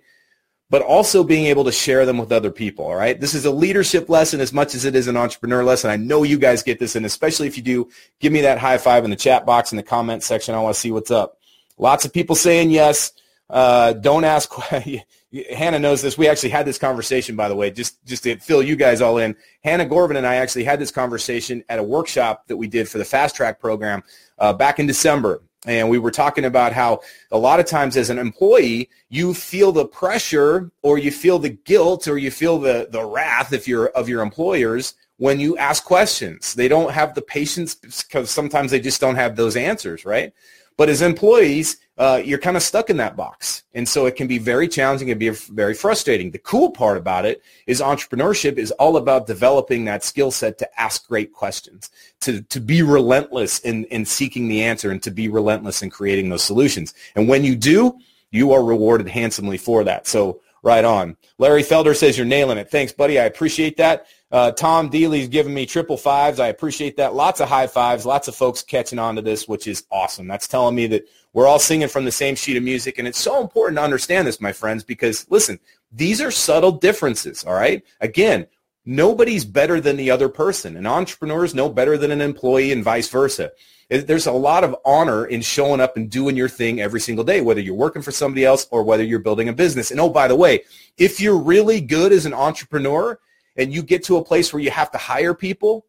but 0.69 0.81
also 0.81 1.23
being 1.23 1.45
able 1.45 1.63
to 1.63 1.71
share 1.71 2.05
them 2.05 2.17
with 2.17 2.31
other 2.31 2.51
people. 2.51 2.85
All 2.85 2.95
right. 2.95 3.19
This 3.19 3.33
is 3.33 3.45
a 3.45 3.51
leadership 3.51 4.09
lesson 4.09 4.39
as 4.39 4.51
much 4.51 4.73
as 4.73 4.85
it 4.85 4.95
is 4.95 5.07
an 5.07 5.17
entrepreneur 5.17 5.63
lesson. 5.63 5.91
I 5.91 5.95
know 5.95 6.23
you 6.23 6.39
guys 6.39 6.63
get 6.63 6.79
this, 6.79 6.95
and 6.95 7.05
especially 7.05 7.47
if 7.47 7.57
you 7.57 7.63
do, 7.63 7.89
give 8.19 8.33
me 8.33 8.41
that 8.41 8.57
high 8.57 8.77
five 8.77 9.03
in 9.03 9.11
the 9.11 9.15
chat 9.15 9.45
box 9.45 9.71
in 9.71 9.77
the 9.77 9.83
comment 9.83 10.23
section. 10.23 10.55
I 10.55 10.59
want 10.59 10.75
to 10.75 10.79
see 10.79 10.91
what's 10.91 11.11
up. 11.11 11.37
Lots 11.77 12.05
of 12.05 12.13
people 12.13 12.35
saying 12.35 12.71
yes. 12.71 13.11
Uh, 13.49 13.93
don't 13.93 14.23
ask. 14.23 14.51
Hannah 15.53 15.79
knows 15.79 16.01
this. 16.01 16.17
We 16.17 16.27
actually 16.27 16.49
had 16.49 16.65
this 16.65 16.77
conversation, 16.77 17.35
by 17.35 17.49
the 17.49 17.55
way, 17.55 17.69
just 17.69 18.03
just 18.05 18.23
to 18.23 18.37
fill 18.37 18.63
you 18.63 18.75
guys 18.75 19.01
all 19.01 19.17
in. 19.17 19.35
Hannah 19.63 19.85
Gorvin 19.85 20.17
and 20.17 20.25
I 20.25 20.35
actually 20.35 20.63
had 20.63 20.79
this 20.79 20.91
conversation 20.91 21.63
at 21.69 21.77
a 21.77 21.83
workshop 21.83 22.47
that 22.47 22.57
we 22.57 22.67
did 22.67 22.89
for 22.89 22.97
the 22.97 23.05
Fast 23.05 23.35
Track 23.35 23.59
program 23.59 24.01
uh, 24.39 24.53
back 24.53 24.79
in 24.79 24.87
December. 24.87 25.43
And 25.65 25.89
we 25.89 25.97
were 25.97 26.11
talking 26.11 26.45
about 26.45 26.73
how 26.73 27.01
a 27.31 27.37
lot 27.37 27.59
of 27.59 27.65
times 27.65 27.97
as 27.97 28.09
an 28.09 28.19
employee, 28.19 28.89
you 29.09 29.33
feel 29.33 29.71
the 29.71 29.85
pressure 29.85 30.71
or 30.83 30.97
you 30.97 31.11
feel 31.11 31.39
the 31.39 31.49
guilt 31.49 32.07
or 32.07 32.17
you 32.17 32.31
feel 32.31 32.59
the, 32.59 32.87
the 32.91 33.03
wrath 33.03 33.51
if 33.51 33.67
you're 33.67 33.87
of 33.89 34.07
your 34.07 34.21
employers 34.21 34.93
when 35.17 35.39
you 35.39 35.57
ask 35.57 35.83
questions. 35.83 36.53
They 36.53 36.67
don't 36.67 36.91
have 36.91 37.15
the 37.15 37.21
patience 37.21 37.75
because 37.75 38.29
sometimes 38.29 38.71
they 38.71 38.79
just 38.79 39.01
don't 39.01 39.15
have 39.15 39.35
those 39.35 39.55
answers, 39.55 40.05
right? 40.05 40.33
But 40.77 40.89
as 40.89 41.01
employees, 41.01 41.77
uh, 41.97 42.21
you're 42.23 42.39
kind 42.39 42.57
of 42.57 42.63
stuck 42.63 42.89
in 42.89 42.97
that 42.97 43.15
box. 43.15 43.63
And 43.73 43.87
so 43.87 44.05
it 44.05 44.15
can 44.15 44.27
be 44.27 44.37
very 44.37 44.67
challenging 44.67 45.09
and 45.11 45.19
be 45.19 45.29
very 45.29 45.73
frustrating. 45.73 46.31
The 46.31 46.39
cool 46.39 46.71
part 46.71 46.97
about 46.97 47.25
it 47.25 47.41
is 47.67 47.79
entrepreneurship 47.79 48.57
is 48.57 48.71
all 48.71 48.97
about 48.97 49.27
developing 49.27 49.85
that 49.85 50.03
skill 50.03 50.31
set 50.31 50.57
to 50.57 50.81
ask 50.81 51.07
great 51.07 51.31
questions, 51.31 51.89
to, 52.21 52.41
to 52.43 52.59
be 52.59 52.81
relentless 52.81 53.59
in, 53.59 53.85
in 53.85 54.05
seeking 54.05 54.47
the 54.47 54.63
answer 54.63 54.91
and 54.91 55.01
to 55.03 55.11
be 55.11 55.29
relentless 55.29 55.81
in 55.81 55.89
creating 55.89 56.29
those 56.29 56.43
solutions. 56.43 56.93
And 57.15 57.29
when 57.29 57.43
you 57.43 57.55
do, 57.55 57.97
you 58.31 58.51
are 58.51 58.63
rewarded 58.63 59.07
handsomely 59.07 59.57
for 59.57 59.85
that. 59.85 60.07
So 60.07 60.41
right 60.63 60.83
on. 60.83 61.15
Larry 61.37 61.63
Felder 61.63 61.95
says 61.95 62.17
you're 62.17 62.25
nailing 62.25 62.57
it. 62.57 62.69
Thanks, 62.71 62.91
buddy. 62.91 63.19
I 63.19 63.25
appreciate 63.25 63.77
that. 63.77 64.07
Uh, 64.35 64.51
Tom 64.51 64.89
Dealey's 64.89 65.29
giving 65.29 65.53
me 65.53 65.65
triple 65.65 65.95
fives. 65.95 66.41
I 66.41 66.47
appreciate 66.47 66.97
that. 66.97 67.15
Lots 67.15 67.39
of 67.39 67.47
high 67.47 67.67
fives. 67.67 68.05
Lots 68.05 68.27
of 68.27 68.35
folks 68.35 68.61
catching 68.61 68.99
on 68.99 69.15
to 69.15 69.21
this, 69.21 69.47
which 69.47 69.65
is 69.65 69.85
awesome. 69.89 70.27
That's 70.27 70.45
telling 70.45 70.75
me 70.75 70.87
that 70.87 71.07
we're 71.31 71.47
all 71.47 71.57
singing 71.57 71.87
from 71.87 72.03
the 72.03 72.11
same 72.11 72.35
sheet 72.35 72.57
of 72.57 72.63
music. 72.63 72.99
And 72.99 73.07
it's 73.07 73.17
so 73.17 73.41
important 73.41 73.77
to 73.77 73.83
understand 73.83 74.27
this, 74.27 74.41
my 74.41 74.51
friends, 74.51 74.83
because 74.83 75.25
listen, 75.29 75.57
these 75.89 76.19
are 76.19 76.31
subtle 76.31 76.73
differences, 76.73 77.45
all 77.45 77.53
right? 77.53 77.81
Again, 78.01 78.45
nobody's 78.83 79.45
better 79.45 79.79
than 79.79 79.95
the 79.95 80.11
other 80.11 80.27
person. 80.27 80.75
An 80.75 80.85
entrepreneur 80.85 81.45
is 81.45 81.55
no 81.55 81.69
better 81.69 81.97
than 81.97 82.11
an 82.11 82.19
employee 82.19 82.73
and 82.73 82.83
vice 82.83 83.07
versa. 83.07 83.53
There's 83.89 84.27
a 84.27 84.33
lot 84.33 84.65
of 84.65 84.75
honor 84.83 85.25
in 85.25 85.43
showing 85.43 85.79
up 85.79 85.95
and 85.95 86.09
doing 86.09 86.35
your 86.35 86.49
thing 86.49 86.81
every 86.81 86.99
single 86.99 87.23
day, 87.23 87.39
whether 87.39 87.61
you're 87.61 87.73
working 87.73 88.01
for 88.01 88.11
somebody 88.11 88.43
else 88.43 88.67
or 88.69 88.83
whether 88.83 89.03
you're 89.05 89.19
building 89.19 89.47
a 89.47 89.53
business. 89.53 89.91
And 89.91 89.99
oh, 90.01 90.09
by 90.09 90.27
the 90.27 90.35
way, 90.35 90.63
if 90.97 91.21
you're 91.21 91.37
really 91.37 91.79
good 91.79 92.11
as 92.11 92.25
an 92.25 92.33
entrepreneur, 92.33 93.17
and 93.55 93.73
you 93.73 93.83
get 93.83 94.03
to 94.05 94.17
a 94.17 94.23
place 94.23 94.51
where 94.51 94.61
you 94.61 94.71
have 94.71 94.91
to 94.91 94.97
hire 94.97 95.33
people, 95.33 95.85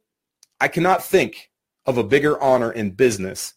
I 0.60 0.68
cannot 0.68 1.04
think 1.04 1.50
of 1.84 1.98
a 1.98 2.04
bigger 2.04 2.40
honor 2.42 2.72
in 2.72 2.90
business 2.90 3.54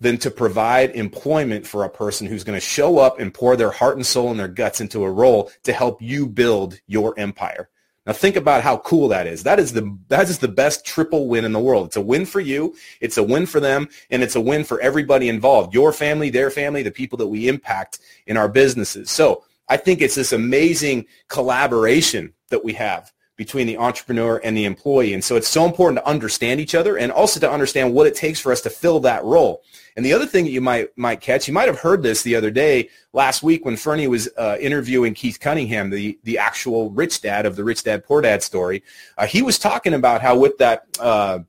than 0.00 0.18
to 0.18 0.30
provide 0.30 0.90
employment 0.90 1.66
for 1.66 1.84
a 1.84 1.90
person 1.90 2.26
who's 2.26 2.44
going 2.44 2.56
to 2.56 2.64
show 2.64 2.98
up 2.98 3.18
and 3.20 3.32
pour 3.32 3.56
their 3.56 3.70
heart 3.70 3.96
and 3.96 4.04
soul 4.04 4.30
and 4.30 4.38
their 4.38 4.48
guts 4.48 4.80
into 4.80 5.04
a 5.04 5.10
role 5.10 5.50
to 5.62 5.72
help 5.72 6.02
you 6.02 6.26
build 6.26 6.80
your 6.86 7.18
empire. 7.18 7.68
Now 8.06 8.12
think 8.12 8.36
about 8.36 8.62
how 8.62 8.78
cool 8.78 9.08
that 9.08 9.26
is. 9.26 9.44
That 9.44 9.58
is 9.58 9.72
the 9.72 9.96
that 10.08 10.28
is 10.28 10.38
the 10.38 10.48
best 10.48 10.84
triple 10.84 11.26
win 11.26 11.46
in 11.46 11.52
the 11.52 11.60
world. 11.60 11.86
It's 11.86 11.96
a 11.96 12.02
win 12.02 12.26
for 12.26 12.40
you, 12.40 12.74
it's 13.00 13.16
a 13.16 13.22
win 13.22 13.46
for 13.46 13.60
them, 13.60 13.88
and 14.10 14.22
it's 14.22 14.36
a 14.36 14.40
win 14.40 14.62
for 14.64 14.78
everybody 14.80 15.30
involved. 15.30 15.72
Your 15.72 15.90
family, 15.90 16.28
their 16.28 16.50
family, 16.50 16.82
the 16.82 16.90
people 16.90 17.16
that 17.18 17.28
we 17.28 17.48
impact 17.48 18.00
in 18.26 18.36
our 18.36 18.48
businesses. 18.48 19.10
So 19.10 19.44
I 19.70 19.78
think 19.78 20.02
it's 20.02 20.16
this 20.16 20.34
amazing 20.34 21.06
collaboration 21.28 22.34
that 22.50 22.62
we 22.62 22.74
have 22.74 23.10
between 23.36 23.66
the 23.66 23.76
entrepreneur 23.76 24.40
and 24.44 24.56
the 24.56 24.64
employee. 24.64 25.12
And 25.12 25.24
so 25.24 25.36
it's 25.36 25.48
so 25.48 25.64
important 25.64 25.98
to 25.98 26.08
understand 26.08 26.60
each 26.60 26.74
other 26.74 26.96
and 26.96 27.10
also 27.10 27.40
to 27.40 27.50
understand 27.50 27.92
what 27.92 28.06
it 28.06 28.14
takes 28.14 28.38
for 28.38 28.52
us 28.52 28.60
to 28.62 28.70
fill 28.70 29.00
that 29.00 29.24
role. 29.24 29.62
And 29.96 30.04
the 30.04 30.12
other 30.12 30.26
thing 30.26 30.44
that 30.44 30.50
you 30.50 30.60
might 30.60 30.96
might 30.96 31.20
catch, 31.20 31.46
you 31.46 31.54
might 31.54 31.68
have 31.68 31.78
heard 31.78 32.02
this 32.02 32.22
the 32.22 32.34
other 32.34 32.50
day 32.50 32.90
last 33.12 33.42
week 33.42 33.64
when 33.64 33.76
Fernie 33.76 34.08
was 34.08 34.28
uh, 34.36 34.56
interviewing 34.60 35.14
Keith 35.14 35.38
Cunningham, 35.38 35.90
the 35.90 36.18
the 36.24 36.38
actual 36.38 36.90
rich 36.90 37.20
dad 37.20 37.46
of 37.46 37.56
the 37.56 37.64
rich 37.64 37.84
dad 37.84 38.04
poor 38.04 38.20
dad 38.20 38.42
story. 38.42 38.82
Uh, 39.16 39.26
he 39.26 39.42
was 39.42 39.58
talking 39.58 39.94
about 39.94 40.20
how 40.20 40.36
with 40.36 40.58
that 40.58 40.86
uh, 40.98 41.40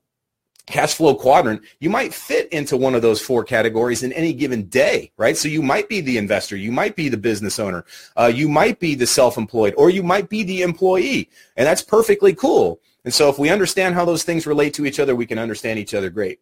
cash 0.66 0.96
flow 0.96 1.16
quadrant, 1.16 1.62
you 1.80 1.90
might 1.90 2.14
fit 2.14 2.48
into 2.50 2.78
one 2.78 2.96
of 2.96 3.02
those 3.02 3.22
four 3.22 3.44
categories 3.44 4.04
in 4.04 4.12
any 4.14 4.34
given 4.34 4.64
day, 4.64 5.12
right? 5.18 5.38
So 5.38 5.48
you 5.48 5.62
might 5.62 5.88
be 5.88 6.02
the 6.02 6.18
investor, 6.18 6.56
you 6.56 6.72
might 6.72 6.96
be 6.96 7.10
the 7.10 7.18
business 7.18 7.60
owner, 7.60 7.86
uh, 8.18 8.32
you 8.34 8.50
might 8.50 8.80
be 8.80 8.96
the 8.96 9.08
self-employed, 9.08 9.76
or 9.78 9.90
you 9.90 10.04
might 10.04 10.30
be 10.30 10.44
the 10.44 10.62
employee, 10.62 11.30
and 11.56 11.68
that's 11.68 11.82
perfectly 11.82 12.34
cool. 12.34 12.80
And 13.04 13.14
so 13.14 13.30
if 13.30 13.38
we 13.38 13.50
understand 13.50 13.96
how 13.96 14.06
those 14.06 14.24
things 14.24 14.48
relate 14.48 14.74
to 14.76 14.86
each 14.86 15.00
other, 15.00 15.16
we 15.16 15.28
can 15.28 15.38
understand 15.38 15.78
each 15.78 15.94
other 15.94 16.10
great. 16.10 16.40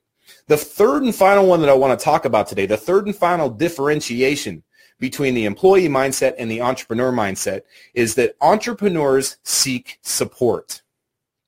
The 0.48 0.58
third 0.58 1.03
and 1.03 1.13
final 1.13 1.46
one 1.46 1.60
that 1.62 1.70
I 1.70 1.74
want 1.74 1.98
to 1.98 2.03
talk 2.03 2.25
about 2.25 2.48
today, 2.48 2.65
the 2.65 2.77
third 2.77 3.06
and 3.06 3.15
final 3.15 3.50
differentiation 3.50 4.63
between 5.00 5.34
the 5.34 5.46
employee 5.46 5.89
mindset 5.89 6.36
and 6.38 6.50
the 6.50 6.62
entrepreneur 6.62 7.12
mindset 7.12 7.63
is 7.94 8.15
that 8.15 8.36
entrepreneurs 8.39 9.38
seek 9.44 10.00
support. 10.01 10.82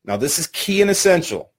Now, 0.04 0.18
this 0.18 0.38
is 0.38 0.48
key 0.48 0.82
and 0.82 0.92
essential. 0.92 1.52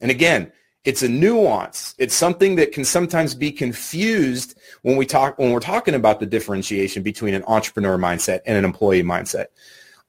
And 0.00 0.10
again, 0.10 0.52
it's 0.84 1.02
a 1.02 1.08
nuance. 1.08 1.94
It's 1.98 2.14
something 2.14 2.56
that 2.56 2.72
can 2.72 2.84
sometimes 2.84 3.34
be 3.34 3.50
confused 3.50 4.58
when 4.82 4.96
we 4.96 5.06
talk 5.06 5.38
when 5.38 5.50
we're 5.50 5.60
talking 5.60 5.94
about 5.94 6.20
the 6.20 6.26
differentiation 6.26 7.02
between 7.02 7.34
an 7.34 7.44
entrepreneur 7.46 7.96
mindset 7.96 8.40
and 8.46 8.58
an 8.58 8.64
employee 8.64 9.02
mindset. 9.02 9.46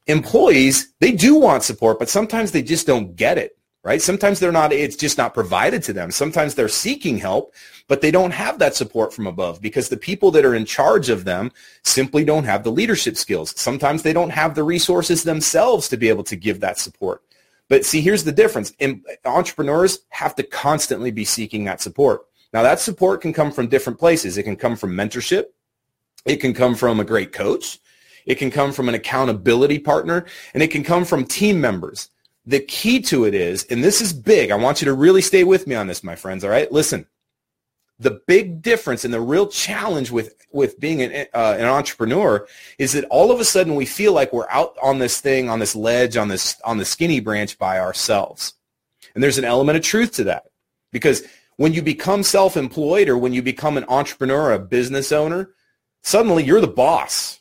Employees, 0.07 0.93
they 0.99 1.11
do 1.11 1.35
want 1.35 1.63
support, 1.63 1.97
but 1.97 2.09
sometimes 2.09 2.51
they 2.51 2.61
just 2.61 2.85
don't 2.85 3.15
get 3.15 3.37
it, 3.37 3.57
right? 3.83 4.01
Sometimes 4.01 4.39
they're 4.39 4.51
not 4.51 4.73
it's 4.73 4.97
just 4.97 5.17
not 5.17 5.33
provided 5.33 5.81
to 5.83 5.93
them. 5.93 6.11
Sometimes 6.11 6.55
they're 6.55 6.67
seeking 6.67 7.17
help, 7.17 7.53
but 7.87 8.01
they 8.01 8.11
don't 8.11 8.31
have 8.31 8.59
that 8.59 8.75
support 8.75 9.13
from 9.13 9.27
above 9.27 9.61
because 9.61 9.87
the 9.87 9.97
people 9.97 10.29
that 10.31 10.43
are 10.43 10.55
in 10.55 10.65
charge 10.65 11.09
of 11.09 11.23
them 11.23 11.53
simply 11.83 12.25
don't 12.25 12.43
have 12.43 12.65
the 12.65 12.71
leadership 12.71 13.15
skills. 13.15 13.53
Sometimes 13.57 14.03
they 14.03 14.13
don't 14.13 14.31
have 14.31 14.55
the 14.55 14.63
resources 14.63 15.23
themselves 15.23 15.87
to 15.87 15.95
be 15.95 16.09
able 16.09 16.25
to 16.25 16.35
give 16.35 16.59
that 16.59 16.79
support. 16.79 17.23
But 17.69 17.85
see, 17.85 18.01
here's 18.01 18.23
the 18.23 18.31
difference. 18.31 18.73
entrepreneurs 19.25 19.99
have 20.09 20.35
to 20.35 20.43
constantly 20.43 21.11
be 21.11 21.25
seeking 21.25 21.65
that 21.65 21.81
support. 21.81 22.25
Now, 22.53 22.63
that 22.63 22.79
support 22.79 23.21
can 23.21 23.33
come 23.33 23.51
from 23.51 23.67
different 23.67 23.99
places. 23.99 24.37
It 24.37 24.43
can 24.43 24.55
come 24.55 24.75
from 24.75 24.91
mentorship. 24.91 25.45
It 26.25 26.37
can 26.37 26.53
come 26.53 26.75
from 26.75 26.99
a 26.99 27.05
great 27.05 27.33
coach. 27.33 27.79
It 28.25 28.35
can 28.35 28.49
come 28.49 28.71
from 28.71 28.87
an 28.87 28.95
accountability 28.95 29.79
partner. 29.79 30.25
And 30.53 30.63
it 30.63 30.71
can 30.71 30.83
come 30.83 31.05
from 31.05 31.25
team 31.25 31.59
members. 31.59 32.09
The 32.45 32.59
key 32.59 33.01
to 33.01 33.25
it 33.25 33.33
is, 33.33 33.65
and 33.71 33.83
this 33.83 34.01
is 34.01 34.13
big. 34.13 34.51
I 34.51 34.55
want 34.55 34.79
you 34.79 34.85
to 34.85 34.93
really 34.93 35.21
stay 35.21 35.43
with 35.43 35.65
me 35.65 35.73
on 35.73 35.87
this, 35.87 36.03
my 36.03 36.15
friends. 36.15 36.43
All 36.43 36.51
right. 36.51 36.71
Listen, 36.71 37.07
the 37.99 38.21
big 38.27 38.61
difference 38.61 39.05
and 39.05 39.13
the 39.13 39.21
real 39.21 39.47
challenge 39.47 40.11
with 40.11 40.35
with 40.51 40.79
being 40.79 41.01
an, 41.01 41.27
uh, 41.33 41.55
an 41.57 41.65
entrepreneur 41.65 42.47
is 42.77 42.93
that 42.93 43.05
all 43.05 43.31
of 43.31 43.39
a 43.39 43.45
sudden 43.45 43.75
we 43.75 43.85
feel 43.85 44.13
like 44.13 44.33
we're 44.33 44.49
out 44.49 44.75
on 44.81 44.99
this 44.99 45.21
thing 45.21 45.49
on 45.49 45.59
this 45.59 45.75
ledge 45.75 46.17
on 46.17 46.27
this 46.27 46.59
on 46.63 46.77
the 46.77 46.85
skinny 46.85 47.19
branch 47.19 47.57
by 47.57 47.79
ourselves. 47.79 48.53
And 49.13 49.23
there's 49.23 49.37
an 49.37 49.45
element 49.45 49.77
of 49.77 49.83
truth 49.83 50.13
to 50.13 50.25
that 50.25 50.45
because 50.91 51.23
when 51.57 51.73
you 51.73 51.81
become 51.81 52.21
self-employed 52.23 53.07
or 53.07 53.17
when 53.17 53.33
you 53.33 53.41
become 53.41 53.77
an 53.77 53.85
entrepreneur 53.87 54.51
a 54.51 54.59
business 54.59 55.11
owner 55.11 55.51
suddenly 56.01 56.43
you're 56.43 56.61
the 56.61 56.67
boss. 56.67 57.39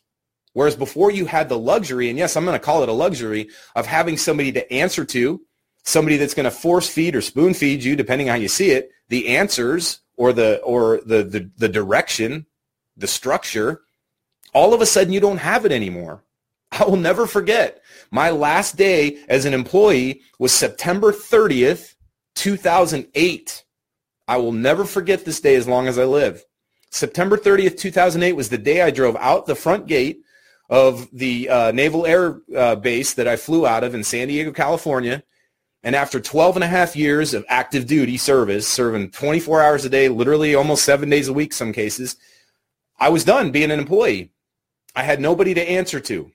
Whereas 0.52 0.76
before 0.76 1.11
you 1.11 1.26
had 1.26 1.49
the 1.49 1.58
luxury 1.58 2.11
and 2.11 2.18
yes 2.18 2.37
i'm 2.37 2.44
going 2.44 2.58
to 2.58 2.64
call 2.64 2.84
it 2.84 2.88
a 2.88 2.92
luxury 2.92 3.49
of 3.75 3.87
having 3.87 4.16
somebody 4.16 4.52
to 4.52 4.73
answer 4.73 5.04
to 5.06 5.40
somebody 5.82 6.16
that's 6.16 6.34
going 6.34 6.44
to 6.44 6.50
force 6.50 6.88
feed 6.88 7.16
or 7.16 7.20
spoon 7.20 7.54
feed 7.54 7.82
you 7.82 7.96
depending 7.96 8.28
on 8.28 8.37
how 8.37 8.40
you 8.40 8.49
see 8.49 8.70
it 8.70 8.90
the 9.08 9.37
answers 9.37 10.00
or 10.16 10.33
the 10.33 10.61
or 10.62 11.00
the, 11.04 11.23
the 11.23 11.50
the 11.56 11.68
direction, 11.68 12.47
the 12.97 13.06
structure, 13.06 13.83
all 14.52 14.75
of 14.75 14.80
a 14.80 14.87
sudden 14.87 15.12
you 15.12 15.21
don't 15.21 15.38
have 15.38 15.64
it 15.64 15.73
anymore. 15.73 16.25
I 16.73 16.85
will 16.85 16.97
never 16.97 17.26
forget. 17.26 17.83
My 18.11 18.30
last 18.30 18.76
day 18.76 19.18
as 19.28 19.44
an 19.44 19.54
employee 19.54 20.23
was 20.38 20.52
September 20.52 21.12
30th, 21.12 21.94
2008. 22.35 23.64
I 24.26 24.37
will 24.38 24.52
never 24.52 24.85
forget 24.85 25.25
this 25.25 25.41
day 25.41 25.54
as 25.54 25.69
long 25.69 25.86
as 25.86 25.99
I 25.99 26.04
live. 26.04 26.45
September 26.91 27.36
30th, 27.36 27.76
2008 27.76 28.32
was 28.34 28.49
the 28.49 28.58
day 28.58 28.80
I 28.80 28.91
drove 28.91 29.17
out 29.17 29.47
the 29.47 29.54
front 29.54 29.86
gate 29.86 30.23
of 30.71 31.08
the 31.12 31.49
uh, 31.49 31.73
Naval 31.73 32.06
Air 32.06 32.41
uh, 32.56 32.76
Base 32.76 33.15
that 33.15 33.28
I 33.28 33.36
flew 33.36 33.67
out 33.67 33.84
of 33.84 33.95
in 33.95 34.04
San 34.04 34.28
Diego, 34.28 34.52
California. 34.52 35.23
And 35.84 35.94
after 35.94 36.18
12 36.18 36.56
and 36.56 36.64
a 36.64 36.68
half 36.68 36.97
years 36.97 37.34
of 37.34 37.44
active 37.47 37.86
duty 37.86 38.16
service, 38.16 38.66
serving 38.66 39.10
24 39.10 39.62
hours 39.62 39.84
a 39.84 39.90
day, 39.90 40.08
literally 40.08 40.54
almost 40.54 40.84
seven 40.84 41.10
days 41.10 41.28
a 41.28 41.32
week, 41.32 41.52
some 41.52 41.75
cases, 41.75 42.16
I 42.99 43.10
was 43.10 43.23
done 43.23 43.50
being 43.50 43.70
an 43.70 43.78
employee. 43.78 44.30
I 44.97 45.02
had 45.02 45.20
nobody 45.20 45.52
to 45.52 45.70
answer 45.70 46.00
to. 46.00 46.32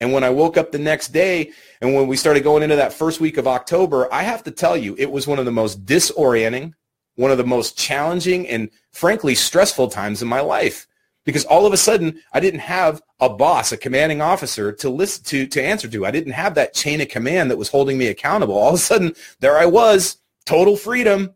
And 0.00 0.12
when 0.12 0.24
I 0.24 0.30
woke 0.30 0.58
up 0.58 0.72
the 0.72 0.78
next 0.78 1.08
day 1.08 1.52
and 1.80 1.94
when 1.94 2.06
we 2.06 2.16
started 2.16 2.42
going 2.42 2.62
into 2.62 2.76
that 2.76 2.92
first 2.92 3.18
week 3.18 3.38
of 3.38 3.46
October, 3.46 4.12
I 4.12 4.24
have 4.24 4.42
to 4.44 4.50
tell 4.50 4.76
you, 4.76 4.94
it 4.98 5.10
was 5.10 5.26
one 5.26 5.38
of 5.38 5.46
the 5.46 5.52
most 5.52 5.86
disorienting, 5.86 6.74
one 7.14 7.30
of 7.30 7.38
the 7.38 7.44
most 7.44 7.78
challenging 7.78 8.46
and 8.46 8.68
frankly 8.90 9.34
stressful 9.34 9.88
times 9.88 10.20
in 10.20 10.28
my 10.28 10.40
life 10.40 10.86
because 11.24 11.44
all 11.44 11.66
of 11.66 11.72
a 11.72 11.76
sudden 11.76 12.20
I 12.32 12.40
didn't 12.40 12.60
have 12.60 13.02
a 13.20 13.28
boss, 13.28 13.72
a 13.72 13.76
commanding 13.76 14.20
officer 14.20 14.72
to 14.72 14.90
listen 14.90 15.24
to, 15.24 15.46
to 15.46 15.62
answer 15.62 15.88
to. 15.88 16.06
I 16.06 16.10
didn't 16.10 16.32
have 16.32 16.54
that 16.54 16.74
chain 16.74 17.00
of 17.00 17.08
command 17.08 17.50
that 17.50 17.56
was 17.58 17.68
holding 17.68 17.98
me 17.98 18.08
accountable. 18.08 18.56
All 18.56 18.68
of 18.68 18.74
a 18.74 18.78
sudden 18.78 19.14
there 19.40 19.58
I 19.58 19.66
was, 19.66 20.18
total 20.46 20.76
freedom. 20.76 21.34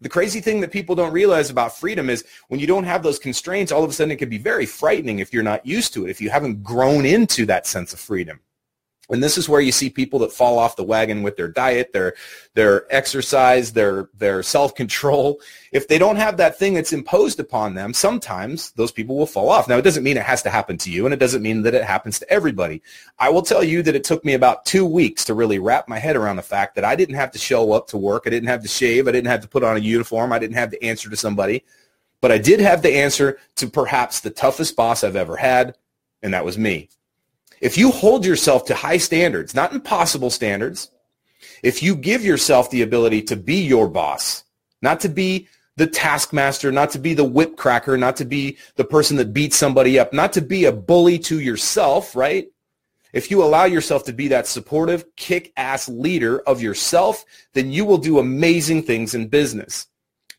The 0.00 0.08
crazy 0.08 0.40
thing 0.40 0.60
that 0.60 0.72
people 0.72 0.94
don't 0.94 1.12
realize 1.12 1.48
about 1.48 1.76
freedom 1.76 2.10
is 2.10 2.24
when 2.48 2.60
you 2.60 2.66
don't 2.66 2.84
have 2.84 3.02
those 3.02 3.18
constraints, 3.18 3.72
all 3.72 3.82
of 3.82 3.90
a 3.90 3.92
sudden 3.92 4.10
it 4.10 4.16
can 4.16 4.28
be 4.28 4.38
very 4.38 4.66
frightening 4.66 5.20
if 5.20 5.32
you're 5.32 5.42
not 5.42 5.64
used 5.64 5.94
to 5.94 6.06
it, 6.06 6.10
if 6.10 6.20
you 6.20 6.28
haven't 6.28 6.62
grown 6.62 7.06
into 7.06 7.46
that 7.46 7.66
sense 7.66 7.94
of 7.94 8.00
freedom. 8.00 8.40
And 9.08 9.22
this 9.22 9.38
is 9.38 9.48
where 9.48 9.60
you 9.60 9.70
see 9.70 9.88
people 9.88 10.18
that 10.20 10.32
fall 10.32 10.58
off 10.58 10.74
the 10.74 10.82
wagon 10.82 11.22
with 11.22 11.36
their 11.36 11.48
diet, 11.48 11.92
their 11.92 12.14
their 12.54 12.92
exercise, 12.92 13.72
their 13.72 14.08
their 14.14 14.42
self-control. 14.42 15.40
If 15.70 15.86
they 15.86 15.98
don't 15.98 16.16
have 16.16 16.36
that 16.38 16.58
thing 16.58 16.74
that's 16.74 16.92
imposed 16.92 17.38
upon 17.38 17.74
them, 17.74 17.94
sometimes 17.94 18.72
those 18.72 18.90
people 18.90 19.16
will 19.16 19.26
fall 19.26 19.48
off. 19.48 19.68
Now, 19.68 19.78
it 19.78 19.82
doesn't 19.82 20.02
mean 20.02 20.16
it 20.16 20.24
has 20.24 20.42
to 20.42 20.50
happen 20.50 20.76
to 20.78 20.90
you, 20.90 21.06
and 21.06 21.14
it 21.14 21.20
doesn't 21.20 21.42
mean 21.42 21.62
that 21.62 21.74
it 21.74 21.84
happens 21.84 22.18
to 22.18 22.30
everybody. 22.30 22.82
I 23.18 23.28
will 23.28 23.42
tell 23.42 23.62
you 23.62 23.82
that 23.84 23.94
it 23.94 24.02
took 24.02 24.24
me 24.24 24.34
about 24.34 24.64
two 24.64 24.84
weeks 24.84 25.24
to 25.26 25.34
really 25.34 25.60
wrap 25.60 25.86
my 25.86 26.00
head 26.00 26.16
around 26.16 26.36
the 26.36 26.42
fact 26.42 26.74
that 26.74 26.84
I 26.84 26.96
didn't 26.96 27.14
have 27.14 27.30
to 27.32 27.38
show 27.38 27.72
up 27.72 27.86
to 27.88 27.96
work. 27.96 28.24
I 28.26 28.30
didn't 28.30 28.48
have 28.48 28.62
to 28.62 28.68
shave. 28.68 29.06
I 29.06 29.12
didn't 29.12 29.30
have 29.30 29.42
to 29.42 29.48
put 29.48 29.62
on 29.62 29.76
a 29.76 29.80
uniform. 29.80 30.32
I 30.32 30.40
didn't 30.40 30.56
have 30.56 30.70
to 30.72 30.82
answer 30.82 31.08
to 31.08 31.16
somebody. 31.16 31.62
But 32.20 32.32
I 32.32 32.38
did 32.38 32.60
have 32.60 32.82
the 32.82 32.96
answer 32.96 33.38
to 33.56 33.68
perhaps 33.68 34.18
the 34.20 34.30
toughest 34.30 34.74
boss 34.74 35.04
I've 35.04 35.14
ever 35.14 35.36
had, 35.36 35.76
and 36.22 36.34
that 36.34 36.44
was 36.44 36.58
me. 36.58 36.88
If 37.60 37.78
you 37.78 37.90
hold 37.90 38.24
yourself 38.24 38.66
to 38.66 38.74
high 38.74 38.98
standards, 38.98 39.54
not 39.54 39.72
impossible 39.72 40.30
standards, 40.30 40.90
if 41.62 41.82
you 41.82 41.96
give 41.96 42.24
yourself 42.24 42.70
the 42.70 42.82
ability 42.82 43.22
to 43.22 43.36
be 43.36 43.62
your 43.62 43.88
boss, 43.88 44.44
not 44.82 45.00
to 45.00 45.08
be 45.08 45.48
the 45.76 45.86
taskmaster, 45.86 46.72
not 46.72 46.90
to 46.90 46.98
be 46.98 47.14
the 47.14 47.24
whip 47.24 47.56
cracker, 47.56 47.96
not 47.96 48.16
to 48.16 48.24
be 48.24 48.56
the 48.76 48.84
person 48.84 49.16
that 49.18 49.32
beats 49.32 49.56
somebody 49.56 49.98
up, 49.98 50.12
not 50.12 50.32
to 50.34 50.40
be 50.40 50.64
a 50.64 50.72
bully 50.72 51.18
to 51.18 51.40
yourself, 51.40 52.16
right? 52.16 52.48
If 53.12 53.30
you 53.30 53.42
allow 53.42 53.64
yourself 53.64 54.04
to 54.04 54.12
be 54.12 54.28
that 54.28 54.46
supportive, 54.46 55.16
kick-ass 55.16 55.88
leader 55.88 56.40
of 56.40 56.60
yourself, 56.60 57.24
then 57.54 57.70
you 57.70 57.84
will 57.84 57.98
do 57.98 58.18
amazing 58.18 58.82
things 58.82 59.14
in 59.14 59.28
business. 59.28 59.86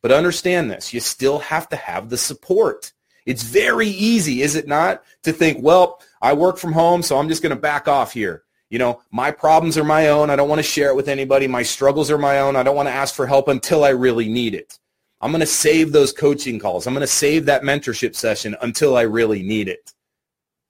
But 0.02 0.12
understand 0.12 0.70
this, 0.70 0.94
you 0.94 1.00
still 1.00 1.40
have 1.40 1.70
to 1.70 1.76
have 1.76 2.10
the 2.10 2.18
support. 2.18 2.94
It's 3.26 3.44
very 3.44 3.88
easy, 3.88 4.42
is 4.42 4.56
it 4.56 4.68
not, 4.68 5.04
to 5.24 5.34
think, 5.34 5.58
well, 5.62 5.97
I 6.22 6.34
work 6.34 6.58
from 6.58 6.74
home, 6.74 7.04
so 7.04 7.18
I'm 7.18 7.30
just 7.30 7.42
going 7.42 7.56
to 7.56 7.62
back 7.62 7.88
off 7.88 8.14
here. 8.14 8.44
You 8.70 8.80
know, 8.80 9.02
my 9.12 9.32
problems 9.32 9.78
are 9.78 9.84
my 9.84 10.10
own. 10.10 10.30
I 10.30 10.36
don't 10.36 10.50
want 10.50 10.60
to 10.60 10.64
share 10.64 10.90
it 10.90 10.96
with 10.96 11.08
anybody. 11.08 11.48
My 11.48 11.64
struggles 11.64 12.12
are 12.12 12.18
my 12.18 12.40
own. 12.40 12.56
I 12.56 12.64
don't 12.64 12.76
want 12.76 12.90
to 12.90 12.94
ask 12.94 13.16
for 13.16 13.26
help 13.26 13.48
until 13.48 13.84
I 13.84 13.90
really 13.90 14.28
need 14.28 14.54
it. 14.54 14.80
I'm 15.22 15.32
going 15.32 15.40
to 15.40 15.46
save 15.46 15.92
those 15.92 16.12
coaching 16.12 16.60
calls. 16.60 16.86
I'm 16.86 16.94
going 16.94 17.02
to 17.02 17.08
save 17.08 17.46
that 17.46 17.64
mentorship 17.64 18.16
session 18.16 18.56
until 18.62 18.98
I 18.98 19.02
really 19.02 19.42
need 19.42 19.68
it. 19.68 19.94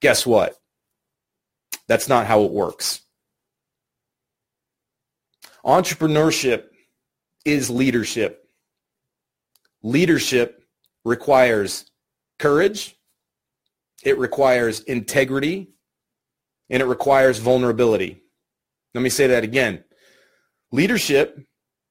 Guess 0.00 0.26
what? 0.26 0.56
That's 1.86 2.08
not 2.08 2.26
how 2.26 2.44
it 2.44 2.52
works. 2.52 3.02
Entrepreneurship 5.64 6.66
is 7.44 7.68
leadership. 7.68 8.48
Leadership 9.82 10.64
requires 11.04 11.90
courage, 12.38 12.97
it 14.04 14.18
requires 14.18 14.80
integrity, 14.80 15.70
and 16.70 16.82
it 16.82 16.86
requires 16.86 17.38
vulnerability. 17.38 18.22
Let 18.94 19.02
me 19.02 19.10
say 19.10 19.26
that 19.28 19.44
again. 19.44 19.84
Leadership 20.70 21.40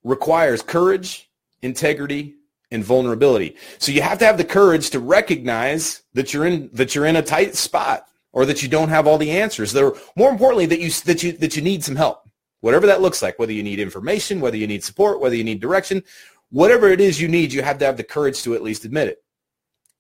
requires 0.04 0.62
courage, 0.62 1.30
integrity, 1.62 2.36
and 2.72 2.84
vulnerability. 2.84 3.56
So 3.78 3.92
you 3.92 4.02
have 4.02 4.20
to 4.20 4.26
have 4.26 4.38
the 4.38 4.44
courage 4.44 4.90
to 4.92 5.00
recognize 5.00 6.04
that 6.14 6.34
you're 6.34 6.46
in 6.46 6.70
that 6.74 6.96
you're 6.96 7.06
in 7.06 7.16
a 7.16 7.22
tight 7.22 7.56
spot 7.56 8.08
or 8.34 8.46
that 8.46 8.62
you 8.62 8.70
don't 8.70 8.90
have 8.90 9.08
all 9.08 9.18
the 9.18 9.32
answers. 9.32 9.72
There 9.72 9.94
more 10.16 10.30
importantly 10.30 10.66
that 10.68 10.80
you 10.80 10.90
that 11.06 11.24
you 11.24 11.32
that 11.34 11.56
you 11.56 11.62
need 11.62 11.84
some 11.84 11.96
help. 11.96 12.30
Whatever 12.62 12.88
that 12.88 13.02
looks 13.02 13.22
like, 13.22 13.40
whether 13.40 13.54
you 13.54 13.64
need 13.64 13.80
information, 13.80 14.42
whether 14.42 14.58
you 14.58 14.68
need 14.68 14.84
support, 14.84 15.20
whether 15.22 15.36
you 15.36 15.44
need 15.44 15.62
direction, 15.62 16.04
whatever 16.50 16.90
it 16.90 17.00
is 17.00 17.22
you 17.22 17.28
need, 17.28 17.54
you 17.54 17.62
have 17.62 17.78
to 17.78 17.86
have 17.86 17.98
the 17.98 18.04
courage 18.04 18.42
to 18.44 18.56
at 18.56 18.64
least 18.64 18.84
admit 18.84 19.08
it. 19.08 19.24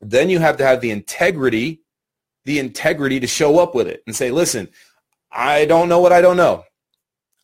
Then 0.01 0.29
you 0.29 0.39
have 0.39 0.57
to 0.57 0.65
have 0.65 0.81
the 0.81 0.91
integrity, 0.91 1.81
the 2.47 2.59
integrity 2.59 3.19
to 3.19 3.27
show 3.27 3.59
up 3.59 3.75
with 3.75 3.87
it 3.87 4.01
and 4.07 4.15
say, 4.15 4.31
listen, 4.31 4.69
I 5.29 5.65
don't 5.65 5.89
know 5.89 5.99
what 5.99 6.13
I 6.13 6.21
don't 6.21 6.37
know. 6.37 6.63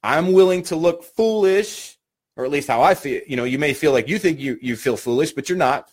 I'm 0.01 0.31
willing 0.31 0.63
to 0.63 0.77
look 0.77 1.03
foolish, 1.03 1.97
or 2.37 2.45
at 2.45 2.51
least 2.51 2.69
how 2.69 2.81
I 2.81 2.95
feel. 2.95 3.21
You 3.27 3.35
know, 3.35 3.43
you 3.43 3.59
may 3.59 3.73
feel 3.73 3.91
like 3.91 4.07
you 4.07 4.17
think 4.17 4.39
you, 4.39 4.57
you 4.61 4.77
feel 4.77 4.95
foolish, 4.95 5.33
but 5.33 5.49
you're 5.49 5.57
not 5.57 5.89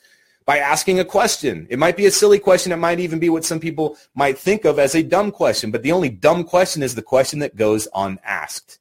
by 0.46 0.58
asking 0.58 1.00
a 1.00 1.04
question. 1.04 1.66
It 1.70 1.78
might 1.80 1.96
be 1.96 2.06
a 2.06 2.10
silly 2.12 2.38
question. 2.38 2.70
It 2.70 2.76
might 2.76 3.00
even 3.00 3.18
be 3.18 3.30
what 3.30 3.44
some 3.44 3.58
people 3.58 3.96
might 4.14 4.38
think 4.38 4.64
of 4.64 4.78
as 4.78 4.94
a 4.94 5.02
dumb 5.02 5.32
question, 5.32 5.72
but 5.72 5.82
the 5.82 5.92
only 5.92 6.08
dumb 6.08 6.44
question 6.44 6.80
is 6.80 6.94
the 6.94 7.02
question 7.02 7.40
that 7.40 7.56
goes 7.56 7.88
unasked. 7.92 8.78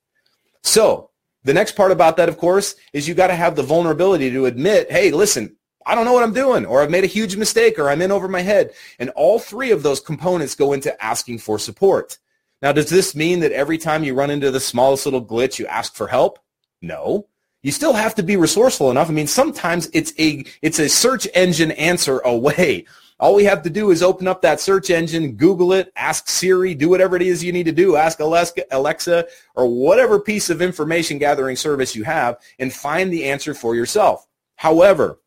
So 0.61 1.09
the 1.43 1.55
next 1.55 1.75
part 1.75 1.91
about 1.91 2.17
that, 2.17 2.29
of 2.29 2.37
course, 2.37 2.75
is 2.93 3.07
you 3.07 3.15
got 3.15 3.27
to 3.27 3.35
have 3.35 3.55
the 3.55 3.63
vulnerability 3.63 4.29
to 4.29 4.45
admit, 4.45 4.91
hey, 4.91 5.09
listen, 5.09 5.55
I 5.89 5.95
don't 5.95 6.05
know 6.05 6.13
what 6.13 6.23
I'm 6.23 6.33
doing, 6.33 6.65
or 6.65 6.81
I've 6.81 6.91
made 6.91 7.03
a 7.03 7.07
huge 7.07 7.35
mistake, 7.35 7.79
or 7.79 7.89
I'm 7.89 8.01
in 8.01 8.11
over 8.11 8.27
my 8.27 8.41
head. 8.41 8.73
And 8.99 9.09
all 9.11 9.39
three 9.39 9.71
of 9.71 9.83
those 9.83 9.99
components 9.99 10.55
go 10.55 10.73
into 10.73 11.03
asking 11.03 11.39
for 11.39 11.57
support. 11.57 12.17
Now, 12.61 12.71
does 12.71 12.89
this 12.89 13.15
mean 13.15 13.39
that 13.39 13.51
every 13.51 13.77
time 13.77 14.03
you 14.03 14.13
run 14.13 14.29
into 14.29 14.51
the 14.51 14.59
smallest 14.59 15.05
little 15.05 15.25
glitch, 15.25 15.59
you 15.59 15.65
ask 15.67 15.95
for 15.95 16.07
help? 16.07 16.39
No 16.81 17.27
you 17.61 17.71
still 17.71 17.93
have 17.93 18.15
to 18.15 18.23
be 18.23 18.37
resourceful 18.37 18.89
enough. 18.89 19.09
I 19.09 19.13
mean, 19.13 19.27
sometimes 19.27 19.89
it's 19.93 20.13
a 20.17 20.45
it's 20.61 20.79
a 20.79 20.87
search 20.87 21.27
engine 21.33 21.71
answer 21.71 22.19
away. 22.19 22.85
All 23.19 23.35
we 23.35 23.43
have 23.43 23.63
to 23.63 23.69
do 23.69 23.91
is 23.91 24.01
open 24.01 24.29
up 24.29 24.41
that 24.43 24.61
search 24.61 24.89
engine, 24.89 25.33
Google 25.33 25.73
it, 25.73 25.91
ask 25.97 26.29
Siri, 26.29 26.73
do 26.73 26.87
whatever 26.87 27.17
it 27.17 27.21
is 27.21 27.43
you 27.43 27.51
need 27.51 27.65
to 27.65 27.73
do, 27.73 27.97
ask 27.97 28.21
Alexa 28.21 29.27
or 29.55 29.67
whatever 29.67 30.19
piece 30.19 30.49
of 30.49 30.61
information 30.61 31.17
gathering 31.17 31.57
service 31.57 31.97
you 31.97 32.05
have 32.05 32.37
and 32.59 32.71
find 32.71 33.11
the 33.11 33.25
answer 33.25 33.53
for 33.53 33.75
yourself. 33.75 34.25
However, 34.55 35.19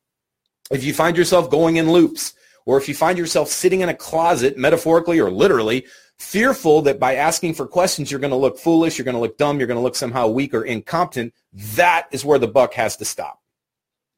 if 0.73 0.85
you 0.85 0.95
find 0.95 1.17
yourself 1.17 1.51
going 1.51 1.77
in 1.77 1.91
loops 1.91 2.35
or 2.65 2.79
if 2.79 2.89
you 2.89 2.95
find 2.95 3.19
yourself 3.19 3.49
sitting 3.49 3.81
in 3.81 3.89
a 3.89 3.95
closet, 3.95 4.57
metaphorically 4.57 5.19
or 5.19 5.31
literally, 5.31 5.85
fearful 6.19 6.83
that 6.83 7.01
by 7.01 7.17
asking 7.17 7.55
for 7.55 7.67
questions 7.67 8.11
you're 8.11 8.21
going 8.21 8.31
to 8.31 8.37
look 8.37 8.59
foolish, 8.59 8.97
you're 8.97 9.05
going 9.05 9.17
to 9.17 9.21
look 9.21 9.37
dumb, 9.37 9.59
you're 9.59 9.67
going 9.67 9.79
to 9.79 9.83
look 9.83 9.97
somehow 9.97 10.29
weak 10.29 10.55
or 10.55 10.65
incompetent, 10.65 11.35
that 11.53 12.07
is 12.13 12.25
where 12.25 12.39
the 12.39 12.47
buck 12.47 12.75
has 12.75 12.97
to 12.97 13.05
stop. 13.05 13.41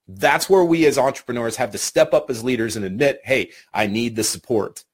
That's 0.06 0.50
where 0.50 0.64
we 0.64 0.84
as 0.86 0.98
entrepreneurs 0.98 1.56
have 1.56 1.70
to 1.72 1.78
step 1.78 2.12
up 2.12 2.28
as 2.28 2.44
leaders 2.44 2.76
and 2.76 2.84
admit, 2.84 3.20
hey, 3.24 3.52
I 3.72 3.86
need 3.86 4.16
the 4.16 4.24
support. 4.24 4.84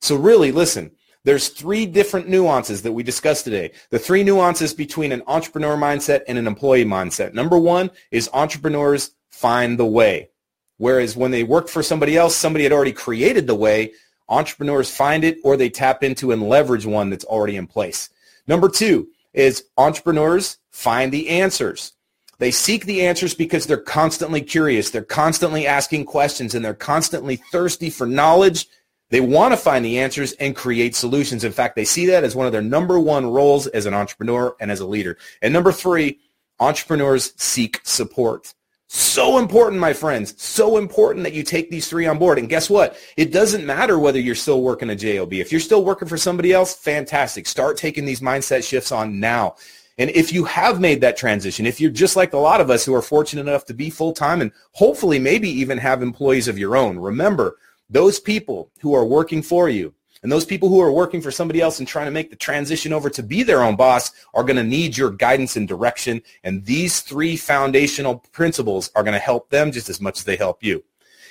So 0.00 0.16
really, 0.16 0.50
listen, 0.50 0.92
there's 1.24 1.48
three 1.48 1.86
different 1.86 2.28
nuances 2.28 2.82
that 2.82 2.92
we 2.92 3.02
discussed 3.02 3.44
today. 3.44 3.72
The 3.90 3.98
three 3.98 4.22
nuances 4.22 4.72
between 4.72 5.12
an 5.12 5.22
entrepreneur 5.26 5.76
mindset 5.76 6.22
and 6.26 6.38
an 6.38 6.46
employee 6.46 6.84
mindset. 6.84 7.34
Number 7.34 7.58
one 7.58 7.90
is 8.10 8.30
entrepreneurs 8.32 9.10
find 9.30 9.78
the 9.78 9.84
way. 9.84 10.30
Whereas 10.78 11.16
when 11.16 11.30
they 11.30 11.42
worked 11.42 11.70
for 11.70 11.82
somebody 11.82 12.16
else, 12.16 12.36
somebody 12.36 12.64
had 12.64 12.72
already 12.72 12.92
created 12.92 13.46
the 13.46 13.54
way. 13.54 13.92
Entrepreneurs 14.28 14.90
find 14.90 15.24
it 15.24 15.38
or 15.44 15.56
they 15.56 15.70
tap 15.70 16.02
into 16.02 16.32
and 16.32 16.48
leverage 16.48 16.86
one 16.86 17.10
that's 17.10 17.24
already 17.24 17.56
in 17.56 17.66
place. 17.66 18.10
Number 18.46 18.68
two 18.68 19.08
is 19.32 19.64
entrepreneurs 19.76 20.58
find 20.70 21.12
the 21.12 21.28
answers. 21.28 21.92
They 22.38 22.50
seek 22.50 22.84
the 22.84 23.06
answers 23.06 23.34
because 23.34 23.66
they're 23.66 23.78
constantly 23.78 24.42
curious. 24.42 24.90
They're 24.90 25.02
constantly 25.02 25.66
asking 25.66 26.04
questions 26.04 26.54
and 26.54 26.64
they're 26.64 26.74
constantly 26.74 27.36
thirsty 27.36 27.88
for 27.88 28.06
knowledge. 28.06 28.66
They 29.08 29.20
want 29.20 29.52
to 29.52 29.56
find 29.56 29.84
the 29.84 29.98
answers 29.98 30.32
and 30.32 30.54
create 30.54 30.94
solutions. 30.94 31.44
In 31.44 31.52
fact, 31.52 31.76
they 31.76 31.84
see 31.84 32.06
that 32.06 32.24
as 32.24 32.34
one 32.34 32.46
of 32.46 32.52
their 32.52 32.62
number 32.62 32.98
one 32.98 33.26
roles 33.26 33.66
as 33.68 33.86
an 33.86 33.94
entrepreneur 33.94 34.54
and 34.60 34.70
as 34.70 34.80
a 34.80 34.86
leader. 34.86 35.16
And 35.40 35.52
number 35.52 35.72
three, 35.72 36.18
entrepreneurs 36.58 37.32
seek 37.36 37.80
support. 37.84 38.52
So 38.88 39.38
important, 39.38 39.80
my 39.80 39.92
friends. 39.92 40.40
So 40.40 40.76
important 40.76 41.24
that 41.24 41.32
you 41.32 41.42
take 41.42 41.70
these 41.70 41.88
three 41.88 42.06
on 42.06 42.18
board. 42.18 42.38
And 42.38 42.48
guess 42.48 42.70
what? 42.70 42.96
It 43.16 43.32
doesn't 43.32 43.66
matter 43.66 43.98
whether 43.98 44.20
you're 44.20 44.34
still 44.34 44.62
working 44.62 44.90
a 44.90 44.94
JOB. 44.94 45.32
If 45.34 45.50
you're 45.50 45.60
still 45.60 45.84
working 45.84 46.06
for 46.06 46.16
somebody 46.16 46.52
else, 46.52 46.74
fantastic. 46.74 47.46
Start 47.46 47.76
taking 47.76 48.04
these 48.04 48.20
mindset 48.20 48.66
shifts 48.66 48.92
on 48.92 49.18
now. 49.18 49.56
And 49.98 50.10
if 50.10 50.32
you 50.32 50.44
have 50.44 50.80
made 50.80 51.00
that 51.00 51.16
transition, 51.16 51.66
if 51.66 51.80
you're 51.80 51.90
just 51.90 52.16
like 52.16 52.34
a 52.34 52.38
lot 52.38 52.60
of 52.60 52.70
us 52.70 52.84
who 52.84 52.94
are 52.94 53.02
fortunate 53.02 53.48
enough 53.48 53.64
to 53.66 53.74
be 53.74 53.90
full-time 53.90 54.42
and 54.42 54.52
hopefully 54.72 55.18
maybe 55.18 55.48
even 55.48 55.78
have 55.78 56.02
employees 56.02 56.48
of 56.48 56.58
your 56.58 56.76
own, 56.76 56.98
remember 56.98 57.56
those 57.88 58.20
people 58.20 58.70
who 58.80 58.94
are 58.94 59.06
working 59.06 59.42
for 59.42 59.68
you, 59.68 59.94
and 60.22 60.32
those 60.32 60.44
people 60.44 60.68
who 60.68 60.80
are 60.80 60.92
working 60.92 61.20
for 61.20 61.30
somebody 61.30 61.60
else 61.60 61.78
and 61.78 61.86
trying 61.86 62.06
to 62.06 62.10
make 62.10 62.30
the 62.30 62.36
transition 62.36 62.92
over 62.92 63.10
to 63.10 63.22
be 63.22 63.42
their 63.42 63.62
own 63.62 63.76
boss 63.76 64.12
are 64.34 64.44
going 64.44 64.56
to 64.56 64.64
need 64.64 64.96
your 64.96 65.10
guidance 65.10 65.56
and 65.56 65.68
direction. 65.68 66.22
And 66.42 66.64
these 66.64 67.00
three 67.00 67.36
foundational 67.36 68.24
principles 68.32 68.90
are 68.94 69.02
going 69.02 69.14
to 69.14 69.18
help 69.18 69.50
them 69.50 69.72
just 69.72 69.88
as 69.88 70.00
much 70.00 70.18
as 70.18 70.24
they 70.24 70.36
help 70.36 70.62
you. 70.62 70.82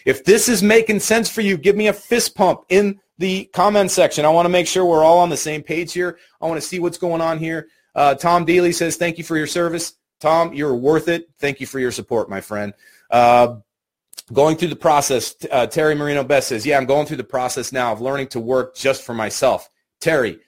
If 0.06 0.24
this 0.24 0.48
is 0.48 0.62
making 0.62 1.00
sense 1.00 1.30
for 1.30 1.41
you, 1.41 1.58
give 1.58 1.76
me 1.76 1.88
a 1.88 1.93
fist 1.93 2.36
pump 2.36 2.62
in 2.69 3.00
the 3.17 3.45
comment 3.54 3.91
section. 3.91 4.24
I 4.24 4.30
want 4.30 4.45
to 4.45 4.50
make 4.50 4.67
sure 4.67 4.86
we're 4.86 5.04
all 5.04 5.19
on 5.19 5.30
the 5.30 5.38
same 5.38 5.63
page 5.63 5.93
here. 5.93 6.19
I 6.39 6.48
want 6.48 6.62
to 6.62 6.67
see 6.67 6.80
what's 6.80 6.98
going 6.98 7.21
on 7.21 7.39
here. 7.39 7.69
Uh, 7.95 8.13
Tom 8.13 8.45
Dealey 8.45 8.74
says, 8.74 8.98
thank 8.98 9.17
you 9.17 9.24
for 9.24 9.38
your 9.38 9.48
service. 9.48 9.93
Tom, 10.19 10.54
you're 10.54 10.76
worth 10.76 11.08
it. 11.08 11.30
Thank 11.39 11.60
you 11.60 11.67
for 11.67 11.80
your 11.80 11.91
support, 11.91 12.30
my 12.30 12.41
friend. 12.41 12.74
Uh, 13.10 13.58
going 14.34 14.58
through 14.58 14.70
the 14.70 14.76
process. 14.76 15.36
Uh, 15.52 15.68
Terry 15.68 15.96
Marino 15.96 16.24
Best 16.24 16.50
says, 16.50 16.66
yeah, 16.66 16.78
I'm 16.78 16.86
going 16.86 17.06
through 17.06 17.18
the 17.18 17.24
process 17.24 17.72
now 17.72 17.92
of 17.92 18.02
learning 18.02 18.28
to 18.30 18.40
work 18.40 18.76
just 18.76 19.04
for 19.04 19.14
myself. 19.14 19.70
Terry, 20.00 20.40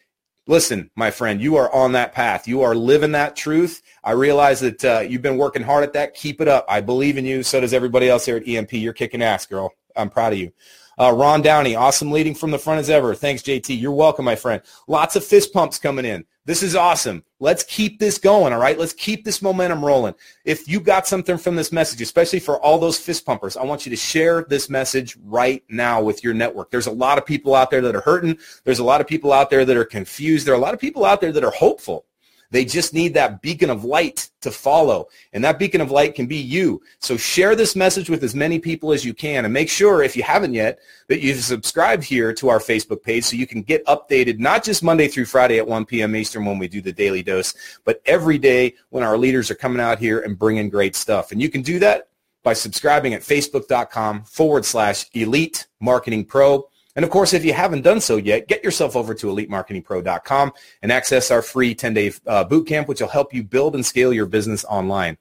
listen, 0.47 0.89
my 0.95 1.11
friend, 1.11 1.41
you 1.41 1.55
are 1.55 1.73
on 1.73 1.91
that 1.93 2.13
path. 2.13 2.47
You 2.47 2.61
are 2.61 2.75
living 2.75 3.11
that 3.11 3.35
truth. 3.35 3.81
I 4.03 4.11
realize 4.11 4.59
that 4.61 4.85
uh, 4.85 4.99
you've 4.99 5.21
been 5.21 5.37
working 5.37 5.63
hard 5.63 5.83
at 5.83 5.93
that. 5.93 6.15
Keep 6.15 6.41
it 6.41 6.47
up. 6.47 6.65
I 6.67 6.81
believe 6.81 7.17
in 7.17 7.25
you. 7.25 7.43
So 7.43 7.61
does 7.61 7.73
everybody 7.73 8.09
else 8.09 8.25
here 8.25 8.37
at 8.37 8.47
EMP. 8.47 8.73
You're 8.73 8.93
kicking 8.93 9.21
ass, 9.21 9.45
girl. 9.45 9.71
I'm 9.95 10.09
proud 10.09 10.33
of 10.33 10.39
you. 10.39 10.51
Uh, 10.99 11.11
Ron 11.11 11.43
Downey, 11.43 11.75
awesome 11.75 12.11
leading 12.11 12.33
from 12.33 12.49
the 12.49 12.57
front 12.57 12.79
as 12.79 12.89
ever. 12.89 13.13
Thanks, 13.13 13.43
JT. 13.43 13.79
You're 13.79 13.91
welcome, 13.91 14.25
my 14.25 14.35
friend. 14.35 14.63
Lots 14.87 15.15
of 15.15 15.23
fist 15.23 15.53
pumps 15.53 15.77
coming 15.77 16.05
in. 16.05 16.25
This 16.45 16.63
is 16.63 16.75
awesome. 16.75 17.23
Let's 17.39 17.63
keep 17.63 17.99
this 17.99 18.17
going, 18.17 18.51
all 18.51 18.59
right? 18.59 18.79
Let's 18.79 18.93
keep 18.93 19.23
this 19.23 19.41
momentum 19.41 19.85
rolling. 19.85 20.15
If 20.43 20.67
you 20.67 20.79
got 20.79 21.05
something 21.05 21.37
from 21.37 21.55
this 21.55 21.71
message, 21.71 22.01
especially 22.01 22.39
for 22.39 22.59
all 22.61 22.79
those 22.79 22.97
fist 22.97 23.25
pumpers, 23.25 23.57
I 23.57 23.63
want 23.63 23.85
you 23.85 23.89
to 23.91 23.95
share 23.95 24.43
this 24.43 24.69
message 24.69 25.15
right 25.23 25.63
now 25.69 26.01
with 26.01 26.23
your 26.23 26.33
network. 26.33 26.71
There's 26.71 26.87
a 26.87 26.91
lot 26.91 27.19
of 27.19 27.27
people 27.27 27.53
out 27.53 27.69
there 27.69 27.81
that 27.81 27.95
are 27.95 28.01
hurting. 28.01 28.39
There's 28.63 28.79
a 28.79 28.83
lot 28.83 29.01
of 29.01 29.07
people 29.07 29.33
out 29.33 29.51
there 29.51 29.65
that 29.65 29.77
are 29.77 29.85
confused. 29.85 30.47
There 30.47 30.53
are 30.53 30.57
a 30.57 30.61
lot 30.61 30.73
of 30.73 30.79
people 30.79 31.05
out 31.05 31.21
there 31.21 31.33
that 31.33 31.43
are 31.43 31.51
hopeful. 31.51 32.06
They 32.51 32.65
just 32.65 32.93
need 32.93 33.13
that 33.13 33.41
beacon 33.41 33.69
of 33.69 33.83
light 33.83 34.29
to 34.41 34.51
follow. 34.51 35.07
And 35.33 35.43
that 35.43 35.59
beacon 35.59 35.81
of 35.81 35.91
light 35.91 36.15
can 36.15 36.27
be 36.27 36.37
you. 36.37 36.81
So 36.99 37.17
share 37.17 37.55
this 37.55 37.75
message 37.75 38.09
with 38.09 38.23
as 38.23 38.33
many 38.33 38.59
people 38.59 38.93
as 38.93 39.03
you 39.03 39.13
can. 39.13 39.45
And 39.45 39.53
make 39.53 39.69
sure, 39.69 40.03
if 40.03 40.15
you 40.15 40.23
haven't 40.23 40.53
yet, 40.53 40.79
that 41.07 41.21
you've 41.21 41.43
subscribed 41.43 42.03
here 42.03 42.33
to 42.33 42.49
our 42.49 42.59
Facebook 42.59 43.03
page 43.03 43.25
so 43.25 43.35
you 43.35 43.47
can 43.47 43.61
get 43.61 43.85
updated 43.85 44.39
not 44.39 44.63
just 44.63 44.83
Monday 44.83 45.07
through 45.07 45.25
Friday 45.25 45.57
at 45.57 45.67
1 45.67 45.85
p.m. 45.85 46.15
Eastern 46.15 46.45
when 46.45 46.57
we 46.57 46.67
do 46.67 46.81
the 46.81 46.93
daily 46.93 47.23
dose, 47.23 47.53
but 47.83 48.01
every 48.05 48.37
day 48.37 48.73
when 48.89 49.03
our 49.03 49.17
leaders 49.17 49.51
are 49.51 49.55
coming 49.55 49.81
out 49.81 49.99
here 49.99 50.19
and 50.19 50.39
bringing 50.39 50.69
great 50.69 50.95
stuff. 50.95 51.31
And 51.31 51.41
you 51.41 51.49
can 51.49 51.61
do 51.61 51.79
that 51.79 52.09
by 52.43 52.53
subscribing 52.53 53.13
at 53.13 53.21
facebook.com 53.21 54.23
forward 54.23 54.63
slash 54.63 55.05
elite 55.13 55.67
marketing 55.81 56.23
pro. 56.23 56.69
And 56.97 57.03
of 57.03 57.11
course, 57.11 57.31
if 57.31 57.45
you 57.45 57.53
haven't 57.53 57.83
done 57.83 58.01
so 58.01 58.17
yet, 58.17 58.47
get 58.47 58.63
yourself 58.63 58.95
over 58.95 59.13
to 59.13 59.27
elitemarketingpro.com 59.27 60.51
and 60.81 60.91
access 60.91 61.29
our 61.29 61.43
free 61.43 61.75
10-day 61.75 62.13
uh, 62.25 62.43
bootcamp, 62.43 62.87
which 62.87 63.01
will 63.01 63.07
help 63.07 63.35
you 63.35 63.43
build 63.43 63.75
and 63.75 63.85
scale 63.85 64.11
your 64.11 64.25
business 64.25 64.65
online. 64.65 65.15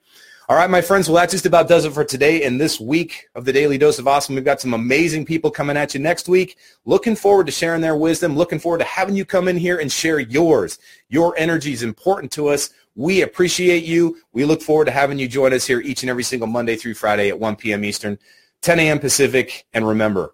All 0.49 0.57
right, 0.57 0.69
my 0.71 0.81
friends. 0.81 1.07
Well, 1.07 1.17
that 1.17 1.29
just 1.29 1.45
about 1.45 1.67
does 1.67 1.85
it 1.85 1.91
for 1.91 2.03
today 2.03 2.45
and 2.45 2.59
this 2.59 2.79
week 2.79 3.27
of 3.35 3.45
the 3.45 3.53
Daily 3.53 3.77
Dose 3.77 3.99
of 3.99 4.07
Awesome. 4.07 4.33
We've 4.33 4.43
got 4.43 4.59
some 4.59 4.73
amazing 4.73 5.25
people 5.25 5.51
coming 5.51 5.77
at 5.77 5.93
you 5.93 5.99
next 5.99 6.27
week. 6.27 6.57
Looking 6.85 7.15
forward 7.15 7.45
to 7.45 7.51
sharing 7.51 7.81
their 7.81 7.95
wisdom. 7.95 8.35
Looking 8.35 8.57
forward 8.57 8.79
to 8.79 8.85
having 8.85 9.15
you 9.15 9.23
come 9.23 9.47
in 9.47 9.57
here 9.57 9.77
and 9.77 9.91
share 9.91 10.19
yours. 10.19 10.79
Your 11.09 11.37
energy 11.37 11.73
is 11.73 11.83
important 11.83 12.31
to 12.31 12.47
us. 12.47 12.71
We 12.95 13.21
appreciate 13.21 13.83
you. 13.83 14.17
We 14.31 14.45
look 14.45 14.63
forward 14.63 14.85
to 14.85 14.91
having 14.91 15.19
you 15.19 15.27
join 15.27 15.53
us 15.53 15.67
here 15.67 15.81
each 15.81 16.01
and 16.01 16.09
every 16.09 16.23
single 16.23 16.47
Monday 16.47 16.75
through 16.75 16.95
Friday 16.95 17.29
at 17.29 17.39
1 17.39 17.55
p.m. 17.57 17.85
Eastern, 17.85 18.17
10 18.61 18.79
a.m. 18.79 18.97
Pacific. 18.97 19.67
And 19.73 19.87
remember, 19.87 20.33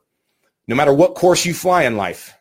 no 0.68 0.76
matter 0.76 0.94
what 0.94 1.16
course 1.16 1.46
you 1.46 1.54
fly 1.54 1.84
in 1.84 1.98
life, 1.98 2.34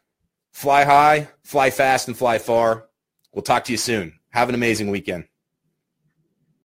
fly 0.52 0.84
high, 0.84 1.28
fly 1.44 1.70
fast, 1.70 2.08
and 2.08 2.16
fly 2.16 2.38
far. 2.38 2.88
We'll 3.32 3.42
talk 3.42 3.64
to 3.64 3.72
you 3.72 3.78
soon. 3.78 4.18
Have 4.30 4.48
an 4.48 4.54
amazing 4.54 4.90
weekend. 4.90 5.24